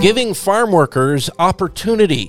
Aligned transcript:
giving 0.00 0.32
farm 0.32 0.72
workers 0.72 1.28
opportunity 1.38 2.26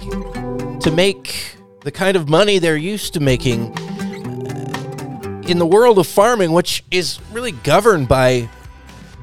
to 0.81 0.91
make 0.94 1.55
the 1.84 1.91
kind 1.91 2.18
of 2.18 2.28
money 2.28 2.59
they're 2.59 2.75
used 2.75 3.13
to 3.13 3.21
making 3.21 3.71
uh, 3.78 5.41
in 5.47 5.57
the 5.57 5.66
world 5.66 5.97
of 5.97 6.05
farming, 6.05 6.52
which 6.52 6.84
is 6.92 7.21
really 7.31 7.54
governed 7.54 8.09
by 8.09 8.49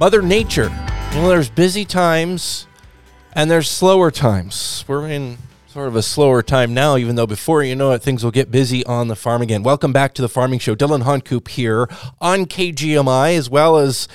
Mother 0.00 0.22
Nature. 0.22 0.72
You 1.12 1.20
know, 1.20 1.28
there's 1.28 1.50
busy 1.50 1.84
times 1.84 2.66
and 3.34 3.50
there's 3.50 3.68
slower 3.68 4.10
times. 4.10 4.82
We're 4.88 5.08
in 5.08 5.36
sort 5.66 5.88
of 5.88 5.96
a 5.96 6.02
slower 6.02 6.42
time 6.42 6.72
now, 6.72 6.96
even 6.96 7.16
though 7.16 7.26
before 7.26 7.62
you 7.62 7.76
know 7.76 7.92
it, 7.92 8.02
things 8.02 8.24
will 8.24 8.30
get 8.30 8.50
busy 8.50 8.82
on 8.86 9.08
the 9.08 9.16
farm 9.16 9.42
again. 9.42 9.62
Welcome 9.62 9.92
back 9.92 10.14
to 10.14 10.22
the 10.22 10.28
Farming 10.28 10.60
Show. 10.60 10.74
Dillon 10.74 11.02
Honcoop 11.02 11.48
here 11.48 11.86
on 12.18 12.46
KGMI, 12.46 13.36
as 13.36 13.50
well 13.50 13.76
as 13.76 14.08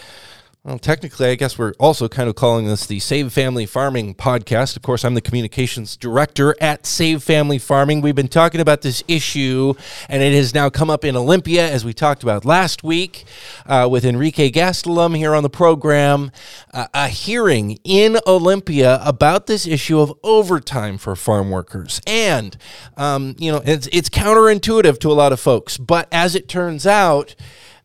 well, 0.65 0.79
technically, 0.79 1.27
I 1.27 1.35
guess 1.35 1.57
we're 1.57 1.73
also 1.77 2.07
kind 2.07 2.29
of 2.29 2.35
calling 2.35 2.67
this 2.67 2.85
the 2.85 3.01
Save 3.01 3.33
Family 3.33 3.65
Farming 3.65 4.15
podcast. 4.15 4.77
Of 4.77 4.81
course, 4.81 5.03
I'm 5.03 5.13
the 5.13 5.19
communications 5.19 5.97
director 5.97 6.55
at 6.61 6.85
Save 6.85 7.21
Family 7.21 7.57
Farming. 7.57 7.99
We've 7.99 8.15
been 8.15 8.29
talking 8.29 8.61
about 8.61 8.81
this 8.81 9.03
issue, 9.09 9.73
and 10.07 10.23
it 10.23 10.33
has 10.33 10.53
now 10.53 10.69
come 10.69 10.89
up 10.89 11.03
in 11.03 11.17
Olympia, 11.17 11.69
as 11.69 11.83
we 11.83 11.91
talked 11.91 12.23
about 12.23 12.45
last 12.45 12.81
week 12.81 13.25
uh, 13.65 13.89
with 13.91 14.05
Enrique 14.05 14.49
Gastelum 14.49 15.17
here 15.17 15.35
on 15.35 15.43
the 15.43 15.49
program. 15.49 16.31
Uh, 16.73 16.87
a 16.93 17.09
hearing 17.09 17.77
in 17.83 18.17
Olympia 18.25 19.01
about 19.03 19.47
this 19.47 19.67
issue 19.67 19.99
of 19.99 20.13
overtime 20.23 20.97
for 20.97 21.13
farm 21.17 21.49
workers. 21.51 21.99
And, 22.07 22.55
um, 22.95 23.35
you 23.37 23.51
know, 23.51 23.61
it's, 23.65 23.89
it's 23.91 24.07
counterintuitive 24.07 24.97
to 24.99 25.11
a 25.11 25.13
lot 25.13 25.33
of 25.33 25.41
folks, 25.41 25.77
but 25.77 26.07
as 26.09 26.35
it 26.35 26.47
turns 26.47 26.87
out, 26.87 27.35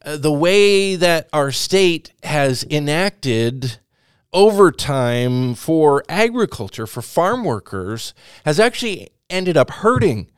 uh, 0.05 0.17
the 0.17 0.33
way 0.33 0.97
that 0.97 1.29
our 1.33 1.51
state 1.51 2.13
has 2.23 2.65
enacted 2.65 3.79
overtime 4.33 5.55
for 5.55 6.05
agriculture, 6.09 6.87
for 6.87 7.03
farm 7.03 7.45
workers, 7.45 8.15
has 8.45 8.61
actually 8.61 9.09
ended 9.31 9.57
up 9.57 9.71
hurting 9.71 10.31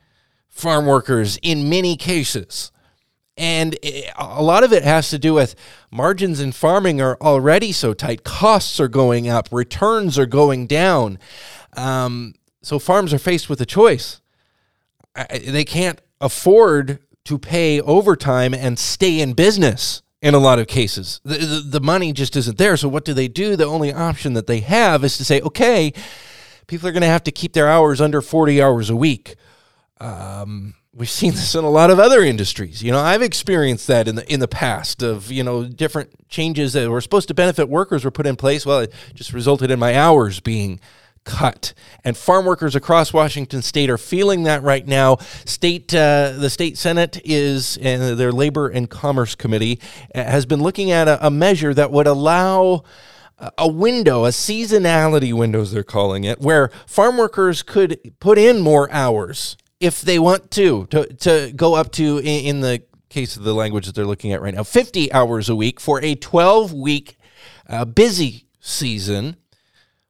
farm 0.48 0.86
workers 0.86 1.38
in 1.42 1.68
many 1.68 1.96
cases. 1.96 2.72
And 3.36 3.76
a 4.18 4.42
lot 4.42 4.64
of 4.64 4.72
it 4.72 4.84
has 4.84 5.08
to 5.10 5.18
do 5.18 5.32
with 5.32 5.54
margins 5.90 6.40
in 6.40 6.52
farming 6.52 7.00
are 7.00 7.16
already 7.22 7.72
so 7.72 7.94
tight. 7.94 8.22
Costs 8.22 8.78
are 8.78 8.88
going 8.88 9.28
up, 9.28 9.48
returns 9.50 10.18
are 10.18 10.26
going 10.26 10.66
down. 10.66 11.18
Um, 11.74 12.34
so 12.62 12.78
farms 12.78 13.14
are 13.14 13.18
faced 13.18 13.48
with 13.48 13.60
a 13.60 13.66
choice. 13.66 14.20
They 15.30 15.64
can't 15.64 16.00
afford 16.20 16.98
to 17.30 17.38
pay 17.38 17.80
overtime 17.80 18.52
and 18.52 18.76
stay 18.76 19.20
in 19.20 19.34
business 19.34 20.02
in 20.20 20.34
a 20.34 20.38
lot 20.38 20.58
of 20.58 20.66
cases. 20.66 21.20
The, 21.24 21.38
the, 21.38 21.60
the, 21.60 21.80
money 21.80 22.12
just 22.12 22.34
isn't 22.34 22.58
there. 22.58 22.76
So, 22.76 22.88
what 22.88 23.04
do 23.04 23.14
they 23.14 23.28
do? 23.28 23.54
The 23.54 23.66
only 23.66 23.92
option 23.92 24.32
that 24.32 24.48
they 24.48 24.58
have 24.60 25.04
is 25.04 25.16
to 25.18 25.24
say, 25.24 25.40
okay, 25.40 25.92
people 26.66 26.88
are 26.88 26.92
going 26.92 27.02
to 27.02 27.06
have 27.06 27.22
to 27.22 27.30
keep 27.30 27.52
their 27.52 27.68
hours 27.68 28.00
under 28.00 28.20
40 28.20 28.60
hours 28.60 28.90
a 28.90 28.96
week. 28.96 29.36
Um, 30.00 30.74
we've 30.92 31.08
seen 31.08 31.30
this 31.30 31.54
in 31.54 31.62
a 31.62 31.70
lot 31.70 31.90
of 31.90 32.00
other 32.00 32.22
industries. 32.22 32.82
You 32.82 32.90
know, 32.90 32.98
I've 32.98 33.22
experienced 33.22 33.86
that 33.86 34.08
in 34.08 34.16
the 34.16 34.32
in 34.32 34.40
the 34.40 34.48
past 34.48 35.04
of 35.04 35.30
you 35.30 35.44
know 35.44 35.64
different 35.64 36.28
changes 36.28 36.72
that 36.72 36.90
were 36.90 37.00
supposed 37.00 37.28
to 37.28 37.34
benefit 37.34 37.68
workers 37.68 38.04
were 38.04 38.10
put 38.10 38.26
in 38.26 38.34
place. 38.34 38.66
Well, 38.66 38.80
it 38.80 38.92
just 39.14 39.32
resulted 39.32 39.70
in 39.70 39.78
my 39.78 39.96
hours 39.96 40.40
being 40.40 40.80
cut. 41.30 41.72
And 42.04 42.16
farm 42.16 42.44
workers 42.44 42.74
across 42.74 43.12
Washington 43.12 43.62
state 43.62 43.88
are 43.90 43.98
feeling 43.98 44.42
that 44.44 44.62
right 44.62 44.86
now. 44.86 45.16
State, 45.44 45.94
uh, 45.94 46.32
the 46.32 46.50
state 46.50 46.76
senate 46.76 47.20
is, 47.24 47.76
and 47.78 48.18
their 48.18 48.32
labor 48.32 48.68
and 48.68 48.90
commerce 48.90 49.34
committee 49.34 49.78
uh, 50.14 50.24
has 50.24 50.46
been 50.46 50.62
looking 50.62 50.90
at 50.90 51.08
a, 51.08 51.26
a 51.26 51.30
measure 51.30 51.72
that 51.74 51.90
would 51.90 52.06
allow 52.06 52.82
a 53.56 53.68
window, 53.68 54.24
a 54.24 54.28
seasonality 54.28 55.32
window, 55.32 55.62
as 55.62 55.72
they're 55.72 55.82
calling 55.82 56.24
it, 56.24 56.40
where 56.40 56.68
farm 56.86 57.16
workers 57.16 57.62
could 57.62 57.98
put 58.20 58.38
in 58.38 58.60
more 58.60 58.90
hours 58.90 59.56
if 59.78 60.02
they 60.02 60.19
want 60.19 60.50
to, 60.52 60.86
to, 60.86 61.06
to 61.14 61.52
go 61.52 61.74
up 61.74 61.90
to, 61.92 62.19
in, 62.19 62.60
the 62.60 62.82
case 63.08 63.36
of 63.36 63.42
the 63.42 63.54
language 63.54 63.86
that 63.86 63.94
they're 63.94 64.04
looking 64.06 64.32
at 64.32 64.42
right 64.42 64.54
now, 64.54 64.62
50 64.62 65.12
hours 65.12 65.48
a 65.48 65.56
week 65.56 65.80
for 65.80 66.02
a 66.02 66.14
12 66.14 66.72
week 66.72 67.16
uh, 67.66 67.84
busy 67.84 68.46
season. 68.60 69.36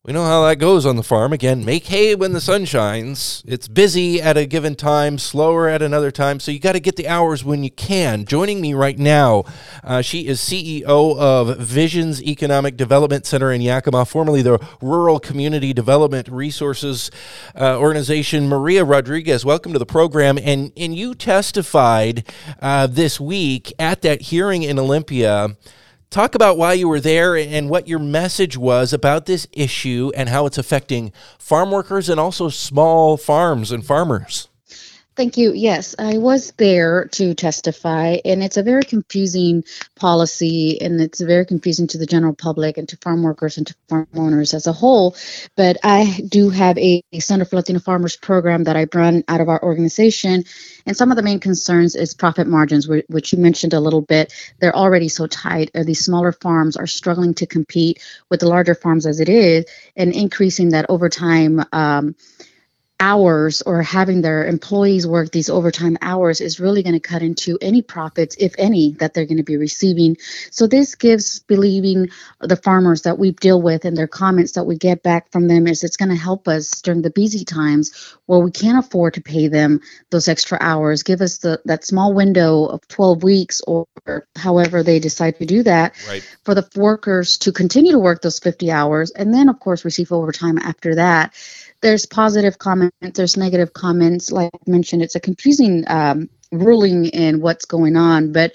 We 0.02 0.14
know 0.14 0.24
how 0.24 0.46
that 0.46 0.56
goes 0.56 0.86
on 0.86 0.96
the 0.96 1.02
farm. 1.02 1.34
Again, 1.34 1.62
make 1.62 1.84
hay 1.88 2.14
when 2.14 2.32
the 2.32 2.40
sun 2.40 2.64
shines. 2.64 3.44
It's 3.46 3.68
busy 3.68 4.18
at 4.22 4.38
a 4.38 4.46
given 4.46 4.74
time, 4.74 5.18
slower 5.18 5.68
at 5.68 5.82
another 5.82 6.10
time. 6.10 6.40
So 6.40 6.50
you 6.50 6.58
got 6.58 6.72
to 6.72 6.80
get 6.80 6.96
the 6.96 7.06
hours 7.06 7.44
when 7.44 7.62
you 7.62 7.70
can. 7.70 8.24
Joining 8.24 8.62
me 8.62 8.72
right 8.72 8.98
now, 8.98 9.44
uh, 9.84 10.00
she 10.00 10.26
is 10.26 10.40
CEO 10.40 10.86
of 11.18 11.58
Visions 11.58 12.22
Economic 12.22 12.78
Development 12.78 13.26
Center 13.26 13.52
in 13.52 13.60
Yakima, 13.60 14.06
formerly 14.06 14.40
the 14.40 14.58
Rural 14.80 15.20
Community 15.20 15.74
Development 15.74 16.26
Resources 16.28 17.10
uh, 17.54 17.78
Organization. 17.78 18.48
Maria 18.48 18.86
Rodriguez, 18.86 19.44
welcome 19.44 19.74
to 19.74 19.78
the 19.78 19.84
program. 19.84 20.38
And 20.38 20.72
and 20.78 20.96
you 20.96 21.14
testified 21.14 22.24
uh, 22.62 22.86
this 22.86 23.20
week 23.20 23.70
at 23.78 24.00
that 24.00 24.22
hearing 24.22 24.62
in 24.62 24.78
Olympia. 24.78 25.58
Talk 26.10 26.34
about 26.34 26.58
why 26.58 26.72
you 26.72 26.88
were 26.88 26.98
there 26.98 27.36
and 27.36 27.70
what 27.70 27.86
your 27.86 28.00
message 28.00 28.56
was 28.56 28.92
about 28.92 29.26
this 29.26 29.46
issue 29.52 30.10
and 30.16 30.28
how 30.28 30.44
it's 30.44 30.58
affecting 30.58 31.12
farm 31.38 31.70
workers 31.70 32.08
and 32.08 32.18
also 32.18 32.48
small 32.48 33.16
farms 33.16 33.70
and 33.70 33.86
farmers. 33.86 34.48
Thank 35.20 35.36
you. 35.36 35.52
Yes, 35.52 35.94
I 35.98 36.16
was 36.16 36.52
there 36.52 37.04
to 37.12 37.34
testify, 37.34 38.16
and 38.24 38.42
it's 38.42 38.56
a 38.56 38.62
very 38.62 38.84
confusing 38.84 39.64
policy, 39.94 40.80
and 40.80 40.98
it's 40.98 41.20
very 41.20 41.44
confusing 41.44 41.86
to 41.88 41.98
the 41.98 42.06
general 42.06 42.34
public 42.34 42.78
and 42.78 42.88
to 42.88 42.96
farm 42.96 43.22
workers 43.22 43.58
and 43.58 43.66
to 43.66 43.74
farm 43.86 44.08
owners 44.14 44.54
as 44.54 44.66
a 44.66 44.72
whole. 44.72 45.14
But 45.58 45.76
I 45.84 46.22
do 46.26 46.48
have 46.48 46.78
a, 46.78 47.02
a 47.12 47.18
Center 47.18 47.44
for 47.44 47.56
Latino 47.56 47.80
Farmers 47.80 48.16
program 48.16 48.64
that 48.64 48.78
I 48.78 48.86
run 48.94 49.22
out 49.28 49.42
of 49.42 49.50
our 49.50 49.62
organization, 49.62 50.44
and 50.86 50.96
some 50.96 51.10
of 51.10 51.18
the 51.18 51.22
main 51.22 51.38
concerns 51.38 51.96
is 51.96 52.14
profit 52.14 52.46
margins, 52.46 52.88
which 52.88 53.34
you 53.34 53.38
mentioned 53.38 53.74
a 53.74 53.80
little 53.80 54.00
bit. 54.00 54.32
They're 54.58 54.74
already 54.74 55.10
so 55.10 55.26
tight. 55.26 55.70
These 55.74 56.02
smaller 56.02 56.32
farms 56.32 56.78
are 56.78 56.86
struggling 56.86 57.34
to 57.34 57.46
compete 57.46 58.02
with 58.30 58.40
the 58.40 58.48
larger 58.48 58.74
farms 58.74 59.04
as 59.04 59.20
it 59.20 59.28
is, 59.28 59.66
and 59.96 60.14
increasing 60.14 60.70
that 60.70 60.86
overtime. 60.88 61.62
Um, 61.72 62.14
hours 63.00 63.62
or 63.62 63.82
having 63.82 64.20
their 64.20 64.46
employees 64.46 65.06
work 65.06 65.30
these 65.30 65.48
overtime 65.50 65.96
hours 66.02 66.40
is 66.40 66.60
really 66.60 66.82
going 66.82 66.94
to 66.94 67.00
cut 67.00 67.22
into 67.22 67.58
any 67.60 67.82
profits, 67.82 68.36
if 68.38 68.54
any, 68.58 68.92
that 68.92 69.14
they're 69.14 69.26
going 69.26 69.38
to 69.38 69.42
be 69.42 69.56
receiving. 69.56 70.16
So 70.50 70.66
this 70.66 70.94
gives 70.94 71.40
believing 71.40 72.10
the 72.40 72.56
farmers 72.56 73.02
that 73.02 73.18
we 73.18 73.32
deal 73.32 73.60
with 73.60 73.84
and 73.84 73.96
their 73.96 74.06
comments 74.06 74.52
that 74.52 74.64
we 74.64 74.76
get 74.76 75.02
back 75.02 75.32
from 75.32 75.48
them 75.48 75.66
is 75.66 75.82
it's 75.82 75.96
going 75.96 76.10
to 76.10 76.14
help 76.14 76.46
us 76.46 76.82
during 76.82 77.02
the 77.02 77.10
busy 77.10 77.44
times 77.44 78.16
where 78.26 78.38
we 78.38 78.50
can't 78.50 78.84
afford 78.84 79.14
to 79.14 79.22
pay 79.22 79.48
them 79.48 79.80
those 80.10 80.28
extra 80.28 80.58
hours. 80.60 81.02
Give 81.02 81.20
us 81.20 81.38
the 81.38 81.60
that 81.64 81.84
small 81.84 82.12
window 82.14 82.66
of 82.66 82.86
12 82.88 83.22
weeks 83.22 83.60
or 83.66 83.86
however 84.36 84.82
they 84.82 84.98
decide 84.98 85.38
to 85.38 85.46
do 85.46 85.62
that 85.62 85.94
right. 86.08 86.22
for 86.44 86.54
the 86.54 86.68
workers 86.76 87.38
to 87.38 87.52
continue 87.52 87.92
to 87.92 87.98
work 87.98 88.22
those 88.22 88.38
50 88.38 88.70
hours 88.70 89.10
and 89.10 89.32
then 89.32 89.48
of 89.48 89.60
course 89.60 89.84
receive 89.84 90.12
overtime 90.12 90.58
after 90.58 90.94
that 90.96 91.34
there's 91.82 92.06
positive 92.06 92.58
comments, 92.58 92.94
there's 93.14 93.36
negative 93.36 93.72
comments. 93.72 94.30
Like 94.30 94.50
I 94.54 94.70
mentioned, 94.70 95.02
it's 95.02 95.14
a 95.14 95.20
confusing 95.20 95.84
um, 95.88 96.28
ruling 96.52 97.06
in 97.06 97.40
what's 97.40 97.64
going 97.64 97.96
on. 97.96 98.32
But 98.32 98.52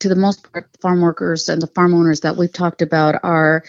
to 0.00 0.08
the 0.08 0.16
most 0.16 0.50
part, 0.52 0.68
farm 0.80 1.00
workers 1.00 1.48
and 1.48 1.60
the 1.60 1.68
farm 1.68 1.94
owners 1.94 2.20
that 2.20 2.36
we've 2.36 2.52
talked 2.52 2.82
about 2.82 3.16
are 3.22 3.64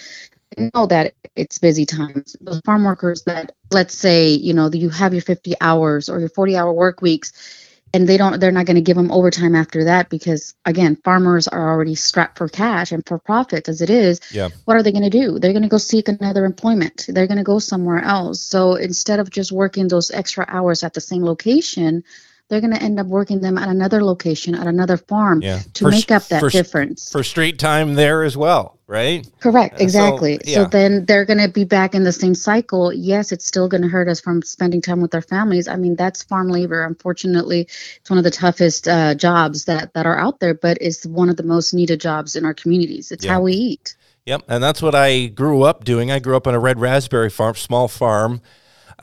know 0.73 0.87
that 0.87 1.13
it's 1.35 1.59
busy 1.59 1.85
times. 1.85 2.35
Those 2.41 2.61
farm 2.65 2.83
workers 2.83 3.23
that, 3.23 3.53
let's 3.71 3.93
say, 3.95 4.29
you 4.29 4.53
know, 4.53 4.69
you 4.71 4.89
have 4.89 5.13
your 5.13 5.21
50 5.21 5.53
hours 5.61 6.09
or 6.09 6.19
your 6.19 6.29
40 6.29 6.57
hour 6.57 6.73
work 6.73 7.01
weeks 7.01 7.66
and 7.93 8.07
they 8.07 8.17
don't 8.17 8.39
they're 8.39 8.51
not 8.51 8.65
going 8.65 8.75
to 8.75 8.81
give 8.81 8.97
them 8.97 9.11
overtime 9.11 9.55
after 9.55 9.85
that 9.85 10.09
because 10.09 10.53
again 10.65 10.95
farmers 10.95 11.47
are 11.47 11.71
already 11.71 11.95
strapped 11.95 12.37
for 12.37 12.47
cash 12.47 12.91
and 12.91 13.05
for 13.05 13.17
profit 13.17 13.69
as 13.69 13.81
it 13.81 13.89
is. 13.89 14.19
Yeah. 14.31 14.49
What 14.65 14.77
are 14.77 14.83
they 14.83 14.91
going 14.91 15.09
to 15.09 15.09
do? 15.09 15.39
They're 15.39 15.53
going 15.53 15.63
to 15.63 15.69
go 15.69 15.77
seek 15.77 16.07
another 16.07 16.45
employment. 16.45 17.05
They're 17.07 17.27
going 17.27 17.37
to 17.37 17.43
go 17.43 17.59
somewhere 17.59 17.99
else. 17.99 18.41
So 18.41 18.75
instead 18.75 19.19
of 19.19 19.29
just 19.29 19.51
working 19.51 19.87
those 19.87 20.11
extra 20.11 20.45
hours 20.47 20.83
at 20.83 20.93
the 20.93 21.01
same 21.01 21.23
location 21.23 22.03
they're 22.49 22.61
going 22.61 22.73
to 22.73 22.81
end 22.81 22.99
up 22.99 23.07
working 23.07 23.41
them 23.41 23.57
at 23.57 23.67
another 23.67 24.03
location 24.03 24.55
at 24.55 24.67
another 24.67 24.97
farm 24.97 25.41
yeah. 25.41 25.59
to 25.73 25.85
for, 25.85 25.91
make 25.91 26.11
up 26.11 26.25
that 26.27 26.39
for, 26.39 26.49
difference. 26.49 27.11
for 27.11 27.23
straight 27.23 27.59
time 27.59 27.95
there 27.95 28.23
as 28.23 28.37
well 28.37 28.77
right? 28.87 29.29
Correct 29.41 29.79
exactly. 29.81 30.35
So, 30.35 30.41
yeah. 30.45 30.55
so 30.55 30.65
then 30.65 31.05
they're 31.05 31.25
going 31.25 31.39
to 31.39 31.49
be 31.49 31.65
back 31.65 31.93
in 31.93 32.03
the 32.03 32.13
same 32.13 32.33
cycle. 32.33 32.93
Yes 32.93 33.31
it's 33.31 33.45
still 33.45 33.67
going 33.67 33.83
to 33.83 33.89
hurt 33.89 34.07
us 34.07 34.19
from 34.19 34.41
spending 34.41 34.81
time 34.81 35.01
with 35.01 35.13
our 35.13 35.21
families. 35.21 35.67
I 35.67 35.75
mean 35.75 35.95
that's 35.95 36.23
farm 36.23 36.49
labor. 36.49 36.83
Unfortunately 36.83 37.61
it's 37.61 38.09
one 38.09 38.17
of 38.17 38.23
the 38.23 38.31
toughest 38.31 38.87
uh, 38.87 39.13
jobs 39.13 39.65
that 39.65 39.93
that 39.93 40.05
are 40.05 40.17
out 40.17 40.39
there 40.39 40.53
but 40.53 40.77
it's 40.81 41.05
one 41.05 41.29
of 41.29 41.35
the 41.35 41.43
most 41.43 41.73
needed 41.73 41.99
jobs 41.99 42.35
in 42.35 42.45
our 42.45 42.53
communities. 42.53 43.11
It's 43.11 43.25
yeah. 43.25 43.33
how 43.33 43.41
we 43.41 43.53
eat. 43.53 43.95
Yep 44.25 44.43
and 44.47 44.63
that's 44.63 44.81
what 44.81 44.95
i 44.95 45.27
grew 45.27 45.63
up 45.63 45.83
doing. 45.83 46.09
I 46.09 46.19
grew 46.19 46.37
up 46.37 46.47
on 46.47 46.55
a 46.55 46.59
red 46.59 46.79
raspberry 46.79 47.29
farm 47.29 47.55
small 47.55 47.87
farm 47.87 48.41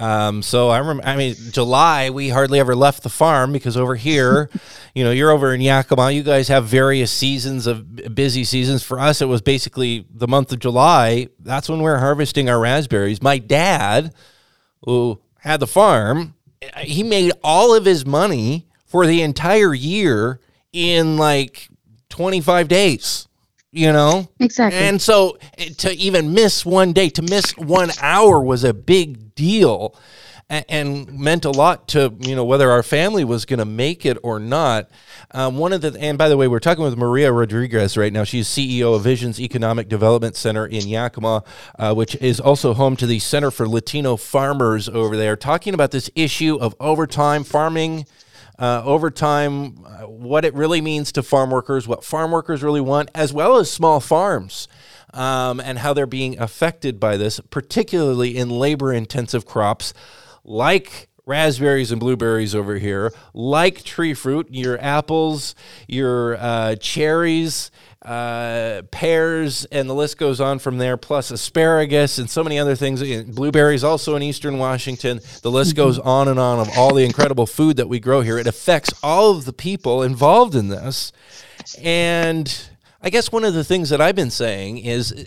Um, 0.00 0.42
so 0.42 0.70
I 0.70 0.78
remember, 0.78 1.04
I 1.04 1.16
mean, 1.16 1.36
July, 1.50 2.10
we 2.10 2.28
hardly 2.28 2.58
ever 2.58 2.74
left 2.74 3.02
the 3.02 3.08
farm 3.08 3.52
because 3.52 3.76
over 3.76 3.94
here, 3.94 4.50
you 4.94 5.04
know, 5.04 5.10
you're 5.10 5.30
over 5.30 5.54
in 5.54 5.60
Yakima, 5.60 6.10
you 6.10 6.22
guys 6.22 6.48
have 6.48 6.66
various 6.66 7.12
seasons 7.12 7.66
of 7.66 8.14
busy 8.14 8.44
seasons. 8.44 8.82
For 8.82 8.98
us, 8.98 9.22
it 9.22 9.26
was 9.26 9.40
basically 9.40 10.06
the 10.10 10.26
month 10.26 10.52
of 10.52 10.58
July. 10.58 11.28
That's 11.38 11.68
when 11.68 11.80
we're 11.80 11.98
harvesting 11.98 12.48
our 12.48 12.58
raspberries. 12.58 13.22
My 13.22 13.38
dad, 13.38 14.12
who 14.84 15.20
had 15.38 15.60
the 15.60 15.66
farm, 15.66 16.34
he 16.78 17.02
made 17.02 17.32
all 17.42 17.74
of 17.74 17.84
his 17.84 18.04
money 18.04 18.66
for 18.86 19.06
the 19.06 19.22
entire 19.22 19.74
year 19.74 20.40
in 20.72 21.16
like 21.16 21.68
25 22.08 22.68
days 22.68 23.28
you 23.74 23.92
know? 23.92 24.28
Exactly. 24.40 24.78
And 24.78 25.00
so 25.00 25.38
eh, 25.58 25.70
to 25.78 25.92
even 25.94 26.32
miss 26.32 26.64
one 26.64 26.92
day 26.92 27.08
to 27.10 27.22
miss 27.22 27.56
one 27.56 27.90
hour 28.00 28.40
was 28.40 28.64
a 28.64 28.72
big 28.72 29.34
deal 29.34 29.96
and, 30.48 31.12
meant 31.12 31.44
a 31.44 31.50
lot 31.50 31.88
to 31.88 32.14
you 32.20 32.36
know 32.36 32.44
whether 32.44 32.70
our 32.70 32.82
family 32.82 33.24
was 33.24 33.44
going 33.44 33.58
to 33.58 33.64
make 33.64 34.04
it 34.04 34.18
or 34.22 34.38
not. 34.38 34.90
Um, 35.30 35.58
one 35.58 35.72
of 35.72 35.80
the 35.80 35.96
and 35.98 36.18
by 36.18 36.28
the 36.28 36.36
way 36.36 36.48
we're 36.48 36.60
talking 36.60 36.84
with 36.84 36.96
maria 36.96 37.32
rodriguez 37.32 37.96
right 37.96 38.12
now. 38.12 38.24
She's 38.24 38.48
ceo 38.48 38.94
of 38.94 39.02
visions 39.02 39.40
economic 39.40 39.88
development 39.88 40.36
center 40.36 40.66
in 40.66 40.86
yakima 40.86 41.44
uh, 41.78 41.94
which 41.94 42.14
is 42.16 42.40
also 42.40 42.74
home 42.74 42.96
to 42.96 43.06
the 43.06 43.18
center 43.18 43.50
for 43.50 43.66
latino 43.66 44.16
farmers 44.16 44.88
over 44.88 45.16
there 45.16 45.36
talking 45.36 45.74
about 45.74 45.90
this 45.90 46.10
issue 46.14 46.56
of 46.60 46.74
overtime 46.78 47.42
farming 47.42 48.06
uh, 48.58 48.82
overtime, 48.84 49.84
uh, 49.84 50.06
what 50.06 50.44
it 50.44 50.54
really 50.54 50.80
means 50.80 51.12
to 51.12 51.22
farm 51.22 51.50
workers, 51.50 51.88
what 51.88 52.04
farm 52.04 52.30
workers 52.30 52.62
really 52.62 52.80
want, 52.80 53.10
as 53.14 53.32
well 53.32 53.56
as 53.56 53.70
small 53.70 54.00
farms. 54.00 54.68
Um, 55.12 55.60
and 55.60 55.78
how 55.78 55.92
they're 55.94 56.06
being 56.08 56.40
affected 56.40 56.98
by 56.98 57.16
this, 57.16 57.38
particularly 57.48 58.36
in 58.36 58.50
labor 58.50 58.92
intensive 58.92 59.46
crops 59.46 59.94
like 60.42 61.08
raspberries 61.26 61.90
and 61.90 62.00
blueberries 62.00 62.54
over 62.54 62.76
here, 62.76 63.12
like 63.32 63.82
tree 63.82 64.14
fruit, 64.14 64.48
your 64.50 64.80
apples, 64.80 65.54
your 65.88 66.36
uh, 66.36 66.76
cherries, 66.76 67.70
uh, 68.04 68.82
pears, 68.90 69.64
and 69.66 69.88
the 69.88 69.94
list 69.94 70.18
goes 70.18 70.40
on 70.40 70.58
from 70.58 70.78
there, 70.78 70.96
plus 70.96 71.30
asparagus 71.30 72.18
and 72.18 72.28
so 72.28 72.44
many 72.44 72.58
other 72.58 72.74
things. 72.74 73.02
Blueberries 73.24 73.82
also 73.82 74.14
in 74.14 74.22
eastern 74.22 74.58
Washington. 74.58 75.20
The 75.42 75.50
list 75.50 75.70
mm-hmm. 75.70 75.76
goes 75.76 75.98
on 75.98 76.28
and 76.28 76.38
on 76.38 76.60
of 76.60 76.68
all 76.76 76.94
the 76.94 77.04
incredible 77.04 77.46
food 77.46 77.76
that 77.78 77.88
we 77.88 78.00
grow 78.00 78.20
here. 78.20 78.38
It 78.38 78.46
affects 78.46 78.92
all 79.02 79.30
of 79.30 79.46
the 79.46 79.52
people 79.52 80.02
involved 80.02 80.54
in 80.54 80.68
this. 80.68 81.12
And 81.80 82.68
I 83.02 83.10
guess 83.10 83.32
one 83.32 83.44
of 83.44 83.54
the 83.54 83.64
things 83.64 83.90
that 83.90 84.00
I've 84.00 84.16
been 84.16 84.30
saying 84.30 84.78
is 84.78 85.26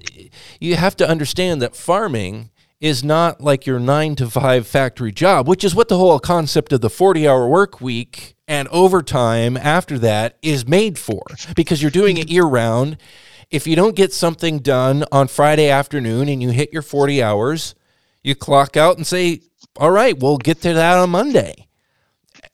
you 0.59 0.75
have 0.75 0.95
to 0.97 1.09
understand 1.09 1.61
that 1.61 1.75
farming 1.75 2.51
is 2.79 3.03
not 3.03 3.41
like 3.41 3.65
your 3.65 3.79
nine 3.79 4.15
to 4.15 4.29
five 4.29 4.67
factory 4.67 5.11
job, 5.11 5.47
which 5.47 5.63
is 5.63 5.73
what 5.73 5.87
the 5.87 5.97
whole 5.97 6.19
concept 6.19 6.71
of 6.71 6.81
the 6.81 6.89
40 6.89 7.27
hour 7.27 7.47
work 7.47 7.81
week 7.81 8.35
and 8.47 8.67
overtime 8.69 9.57
after 9.57 9.97
that 9.99 10.37
is 10.41 10.67
made 10.67 10.97
for 10.97 11.23
because 11.55 11.81
you're 11.81 11.91
doing 11.91 12.17
it 12.17 12.29
year 12.29 12.45
round. 12.45 12.97
If 13.49 13.65
you 13.65 13.75
don't 13.75 13.95
get 13.95 14.13
something 14.13 14.59
done 14.59 15.05
on 15.11 15.27
Friday 15.27 15.69
afternoon 15.69 16.29
and 16.29 16.41
you 16.41 16.49
hit 16.49 16.73
your 16.73 16.81
40 16.81 17.23
hours, 17.23 17.75
you 18.23 18.35
clock 18.35 18.75
out 18.75 18.97
and 18.97 19.07
say, 19.07 19.41
All 19.77 19.91
right, 19.91 20.17
we'll 20.17 20.37
get 20.37 20.61
to 20.61 20.73
that 20.73 20.97
on 20.97 21.09
Monday 21.09 21.66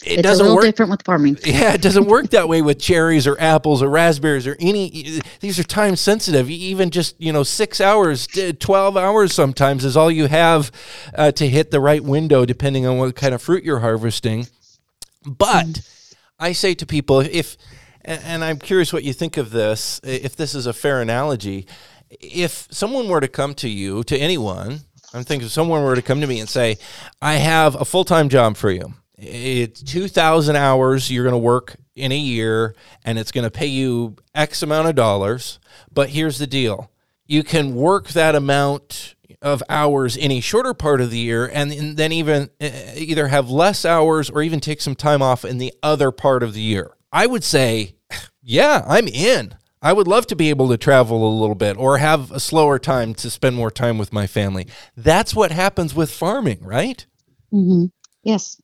it 0.05 0.19
it's 0.19 0.21
doesn't 0.21 0.53
work 0.53 0.63
different 0.63 0.91
with 0.91 1.03
farming. 1.03 1.37
Yeah, 1.45 1.73
it 1.73 1.81
doesn't 1.81 2.05
work 2.05 2.29
that 2.31 2.49
way 2.49 2.61
with 2.61 2.79
cherries 2.79 3.27
or 3.27 3.39
apples 3.39 3.81
or 3.81 3.89
raspberries 3.89 4.47
or 4.47 4.57
any. 4.59 5.21
These 5.39 5.59
are 5.59 5.63
time 5.63 5.95
sensitive. 5.95 6.49
Even 6.49 6.89
just 6.89 7.19
you 7.19 7.31
know 7.31 7.43
six 7.43 7.79
hours, 7.79 8.27
twelve 8.59 8.97
hours 8.97 9.33
sometimes 9.33 9.85
is 9.85 9.95
all 9.95 10.11
you 10.11 10.27
have 10.27 10.71
uh, 11.15 11.31
to 11.33 11.47
hit 11.47 11.71
the 11.71 11.79
right 11.79 12.03
window, 12.03 12.45
depending 12.45 12.85
on 12.85 12.97
what 12.97 13.15
kind 13.15 13.33
of 13.33 13.41
fruit 13.41 13.63
you're 13.63 13.79
harvesting. 13.79 14.47
But 15.25 15.65
mm. 15.65 16.15
I 16.39 16.51
say 16.51 16.73
to 16.75 16.85
people, 16.85 17.21
if 17.21 17.57
and 18.03 18.43
I'm 18.43 18.57
curious 18.57 18.91
what 18.91 19.03
you 19.03 19.13
think 19.13 19.37
of 19.37 19.51
this, 19.51 20.01
if 20.03 20.35
this 20.35 20.53
is 20.53 20.65
a 20.65 20.73
fair 20.73 21.01
analogy, 21.01 21.65
if 22.09 22.67
someone 22.71 23.07
were 23.07 23.21
to 23.21 23.29
come 23.29 23.53
to 23.55 23.69
you, 23.69 24.03
to 24.03 24.17
anyone, 24.17 24.81
I'm 25.13 25.23
thinking 25.23 25.45
if 25.45 25.51
someone 25.53 25.83
were 25.83 25.95
to 25.95 26.01
come 26.01 26.19
to 26.19 26.27
me 26.27 26.39
and 26.39 26.49
say, 26.49 26.77
I 27.21 27.35
have 27.35 27.75
a 27.79 27.85
full 27.85 28.03
time 28.03 28.27
job 28.27 28.57
for 28.57 28.71
you 28.71 28.93
it's 29.23 29.81
2000 29.83 30.55
hours 30.55 31.11
you're 31.11 31.23
going 31.23 31.33
to 31.33 31.37
work 31.37 31.75
in 31.95 32.11
a 32.11 32.17
year 32.17 32.75
and 33.03 33.17
it's 33.19 33.31
going 33.31 33.43
to 33.43 33.51
pay 33.51 33.67
you 33.67 34.15
x 34.35 34.63
amount 34.63 34.87
of 34.87 34.95
dollars. 34.95 35.59
But 35.91 36.09
here's 36.09 36.37
the 36.37 36.47
deal. 36.47 36.91
You 37.25 37.43
can 37.43 37.75
work 37.75 38.09
that 38.09 38.35
amount 38.35 39.15
of 39.41 39.63
hours 39.69 40.15
in 40.15 40.31
a 40.31 40.39
shorter 40.39 40.73
part 40.73 41.01
of 41.01 41.11
the 41.11 41.17
year 41.17 41.49
and 41.53 41.97
then 41.97 42.11
even 42.11 42.49
either 42.59 43.27
have 43.27 43.49
less 43.49 43.85
hours 43.85 44.29
or 44.29 44.41
even 44.41 44.59
take 44.59 44.81
some 44.81 44.95
time 44.95 45.21
off 45.21 45.43
in 45.43 45.57
the 45.57 45.73
other 45.83 46.11
part 46.11 46.43
of 46.43 46.53
the 46.53 46.61
year. 46.61 46.91
I 47.11 47.27
would 47.27 47.43
say 47.43 47.95
yeah 48.41 48.83
i'm 48.87 49.07
in. 49.07 49.55
I 49.81 49.91
would 49.91 50.07
love 50.07 50.27
to 50.27 50.35
be 50.35 50.49
able 50.49 50.69
to 50.69 50.77
travel 50.77 51.27
a 51.27 51.39
little 51.41 51.55
bit 51.55 51.75
or 51.77 51.97
have 51.97 52.31
a 52.31 52.39
slower 52.39 52.79
time 52.79 53.13
to 53.15 53.29
spend 53.29 53.57
more 53.57 53.69
time 53.69 53.97
with 53.97 54.13
my 54.13 54.27
family. 54.27 54.67
That's 54.95 55.35
what 55.35 55.51
happens 55.51 55.93
with 55.93 56.09
farming 56.09 56.63
right? 56.63 57.05
Mm-hmm. 57.53 57.85
yes 58.23 58.61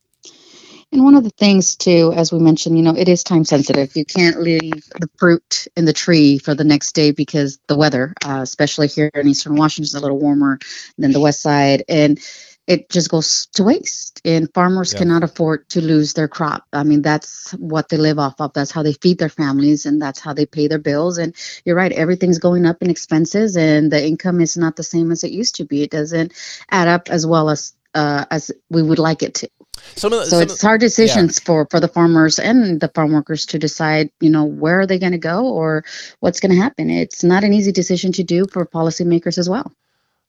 and 0.92 1.04
one 1.04 1.14
of 1.14 1.22
the 1.22 1.30
things 1.30 1.76
too, 1.76 2.12
as 2.16 2.32
we 2.32 2.40
mentioned, 2.40 2.76
you 2.76 2.82
know, 2.82 2.96
it 2.96 3.08
is 3.08 3.22
time 3.22 3.44
sensitive. 3.44 3.94
You 3.94 4.04
can't 4.04 4.40
leave 4.40 4.84
the 4.98 5.08
fruit 5.18 5.68
in 5.76 5.84
the 5.84 5.92
tree 5.92 6.38
for 6.38 6.54
the 6.54 6.64
next 6.64 6.92
day 6.92 7.12
because 7.12 7.58
the 7.68 7.76
weather, 7.76 8.12
uh, 8.24 8.40
especially 8.42 8.88
here 8.88 9.10
in 9.14 9.28
Eastern 9.28 9.54
Washington, 9.54 9.84
is 9.84 9.94
a 9.94 10.00
little 10.00 10.18
warmer 10.18 10.58
than 10.98 11.12
the 11.12 11.20
West 11.20 11.42
Side, 11.42 11.84
and 11.88 12.18
it 12.66 12.90
just 12.90 13.08
goes 13.08 13.46
to 13.54 13.62
waste. 13.62 14.20
And 14.24 14.52
farmers 14.52 14.92
yeah. 14.92 14.98
cannot 14.98 15.22
afford 15.22 15.68
to 15.70 15.80
lose 15.80 16.12
their 16.14 16.28
crop. 16.28 16.64
I 16.72 16.82
mean, 16.82 17.02
that's 17.02 17.52
what 17.52 17.88
they 17.88 17.96
live 17.96 18.18
off 18.18 18.40
of. 18.40 18.52
That's 18.52 18.72
how 18.72 18.82
they 18.82 18.92
feed 18.94 19.18
their 19.18 19.28
families, 19.28 19.86
and 19.86 20.02
that's 20.02 20.18
how 20.18 20.34
they 20.34 20.46
pay 20.46 20.66
their 20.66 20.78
bills. 20.78 21.18
And 21.18 21.36
you're 21.64 21.76
right, 21.76 21.92
everything's 21.92 22.38
going 22.38 22.66
up 22.66 22.82
in 22.82 22.90
expenses, 22.90 23.56
and 23.56 23.92
the 23.92 24.04
income 24.04 24.40
is 24.40 24.56
not 24.56 24.74
the 24.74 24.82
same 24.82 25.12
as 25.12 25.22
it 25.22 25.30
used 25.30 25.56
to 25.56 25.64
be. 25.64 25.84
It 25.84 25.90
doesn't 25.90 26.32
add 26.68 26.88
up 26.88 27.10
as 27.10 27.24
well 27.26 27.48
as 27.48 27.74
uh, 27.94 28.24
as 28.30 28.50
we 28.68 28.82
would 28.82 28.98
like 28.98 29.22
it 29.22 29.34
to. 29.34 29.50
Some 29.96 30.12
of 30.12 30.20
the, 30.20 30.26
so 30.26 30.38
it's 30.38 30.62
hard 30.62 30.80
decisions 30.80 31.38
yeah. 31.38 31.46
for 31.46 31.66
for 31.70 31.80
the 31.80 31.88
farmers 31.88 32.38
and 32.38 32.80
the 32.80 32.88
farm 32.88 33.12
workers 33.12 33.46
to 33.46 33.58
decide, 33.58 34.10
you 34.20 34.30
know, 34.30 34.44
where 34.44 34.80
are 34.80 34.86
they 34.86 34.98
going 34.98 35.12
to 35.12 35.18
go 35.18 35.46
or 35.46 35.84
what's 36.20 36.40
going 36.40 36.52
to 36.52 36.60
happen. 36.60 36.90
It's 36.90 37.22
not 37.22 37.44
an 37.44 37.52
easy 37.52 37.72
decision 37.72 38.12
to 38.12 38.22
do 38.22 38.46
for 38.46 38.64
policymakers 38.66 39.38
as 39.38 39.48
well. 39.48 39.72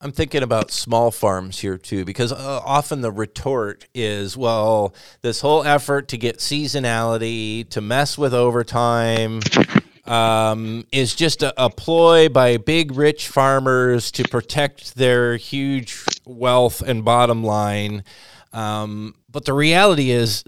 I'm 0.03 0.12
thinking 0.12 0.42
about 0.42 0.71
small 0.71 1.12
farms 1.12 1.59
here 1.59 1.77
too, 1.77 2.06
because 2.06 2.31
uh, 2.31 2.62
often 2.65 3.01
the 3.01 3.12
retort 3.12 3.88
is, 3.94 4.36
well, 4.36 4.95
this 5.21 5.42
whole 5.42 5.63
effort 5.63 6.07
to 6.07 6.18
get 6.18 6.39
seasonality, 6.39 7.69
to 7.69 7.81
mess 7.81 8.18
with 8.18 8.33
overtime, 8.33 9.42
um, 10.06 10.86
is 10.92 11.13
just 11.13 11.44
a, 11.44 11.53
a, 11.63 11.69
ploy 11.69 12.30
by 12.30 12.57
big 12.57 12.95
rich 12.95 13.27
farmers 13.27 14.12
to 14.13 14.24
protect 14.24 14.96
their 14.96 15.38
huge 15.38 16.03
wealth 16.25 16.81
and 16.81 17.05
bottom 17.05 17.43
line. 17.43 18.03
Um, 18.53 19.15
but 19.29 19.46
the 19.46 19.53
reality 19.53 20.12
is, 20.12 20.43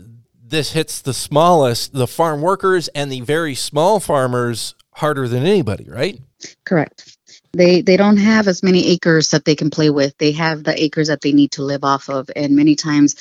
this 0.45 0.74
hits 0.74 1.01
the 1.01 1.13
smallest, 1.13 1.93
the 1.93 2.07
farm 2.07 2.41
workers 2.41 2.88
and 2.89 3.12
the 3.12 3.22
very 3.22 3.55
small 3.55 4.00
farmers 4.00 4.75
harder 4.91 5.27
than 5.27 5.45
anybody, 5.45 5.86
right? 5.89 6.19
Correct. 6.65 7.17
They 7.53 7.81
they 7.81 7.98
don't 7.98 8.17
have 8.17 8.48
as 8.48 8.63
many 8.63 8.88
acres 8.88 9.29
that 9.29 9.45
they 9.45 9.55
can 9.55 9.69
play 9.69 9.89
with. 9.89 10.17
They 10.17 10.31
have 10.33 10.63
the 10.63 10.81
acres 10.81 11.07
that 11.07 11.22
they 11.22 11.31
need 11.31 11.51
to 11.53 11.63
live 11.63 11.83
off 11.83 12.10
of, 12.10 12.29
and 12.36 12.55
many 12.55 12.75
times 12.75 13.15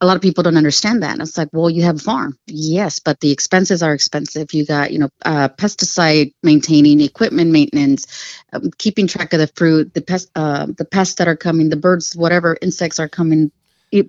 a 0.00 0.06
lot 0.06 0.16
of 0.16 0.22
people 0.22 0.42
don't 0.42 0.56
understand 0.56 1.02
that. 1.02 1.18
It's 1.18 1.36
like, 1.36 1.48
well, 1.52 1.68
you 1.68 1.82
have 1.82 1.96
a 1.96 2.00
farm, 2.00 2.38
yes, 2.46 3.00
but 3.00 3.18
the 3.20 3.32
expenses 3.32 3.82
are 3.82 3.92
expensive. 3.92 4.52
You 4.52 4.64
got, 4.64 4.92
you 4.92 5.00
know, 5.00 5.08
uh, 5.24 5.48
pesticide 5.48 6.34
maintaining, 6.42 7.00
equipment 7.00 7.50
maintenance, 7.50 8.06
um, 8.52 8.70
keeping 8.78 9.08
track 9.08 9.32
of 9.32 9.40
the 9.40 9.48
fruit, 9.48 9.94
the 9.94 10.02
pest, 10.02 10.30
uh, 10.36 10.66
the 10.66 10.84
pests 10.84 11.16
that 11.16 11.26
are 11.26 11.36
coming, 11.36 11.68
the 11.68 11.76
birds, 11.76 12.14
whatever 12.14 12.56
insects 12.62 13.00
are 13.00 13.08
coming 13.08 13.50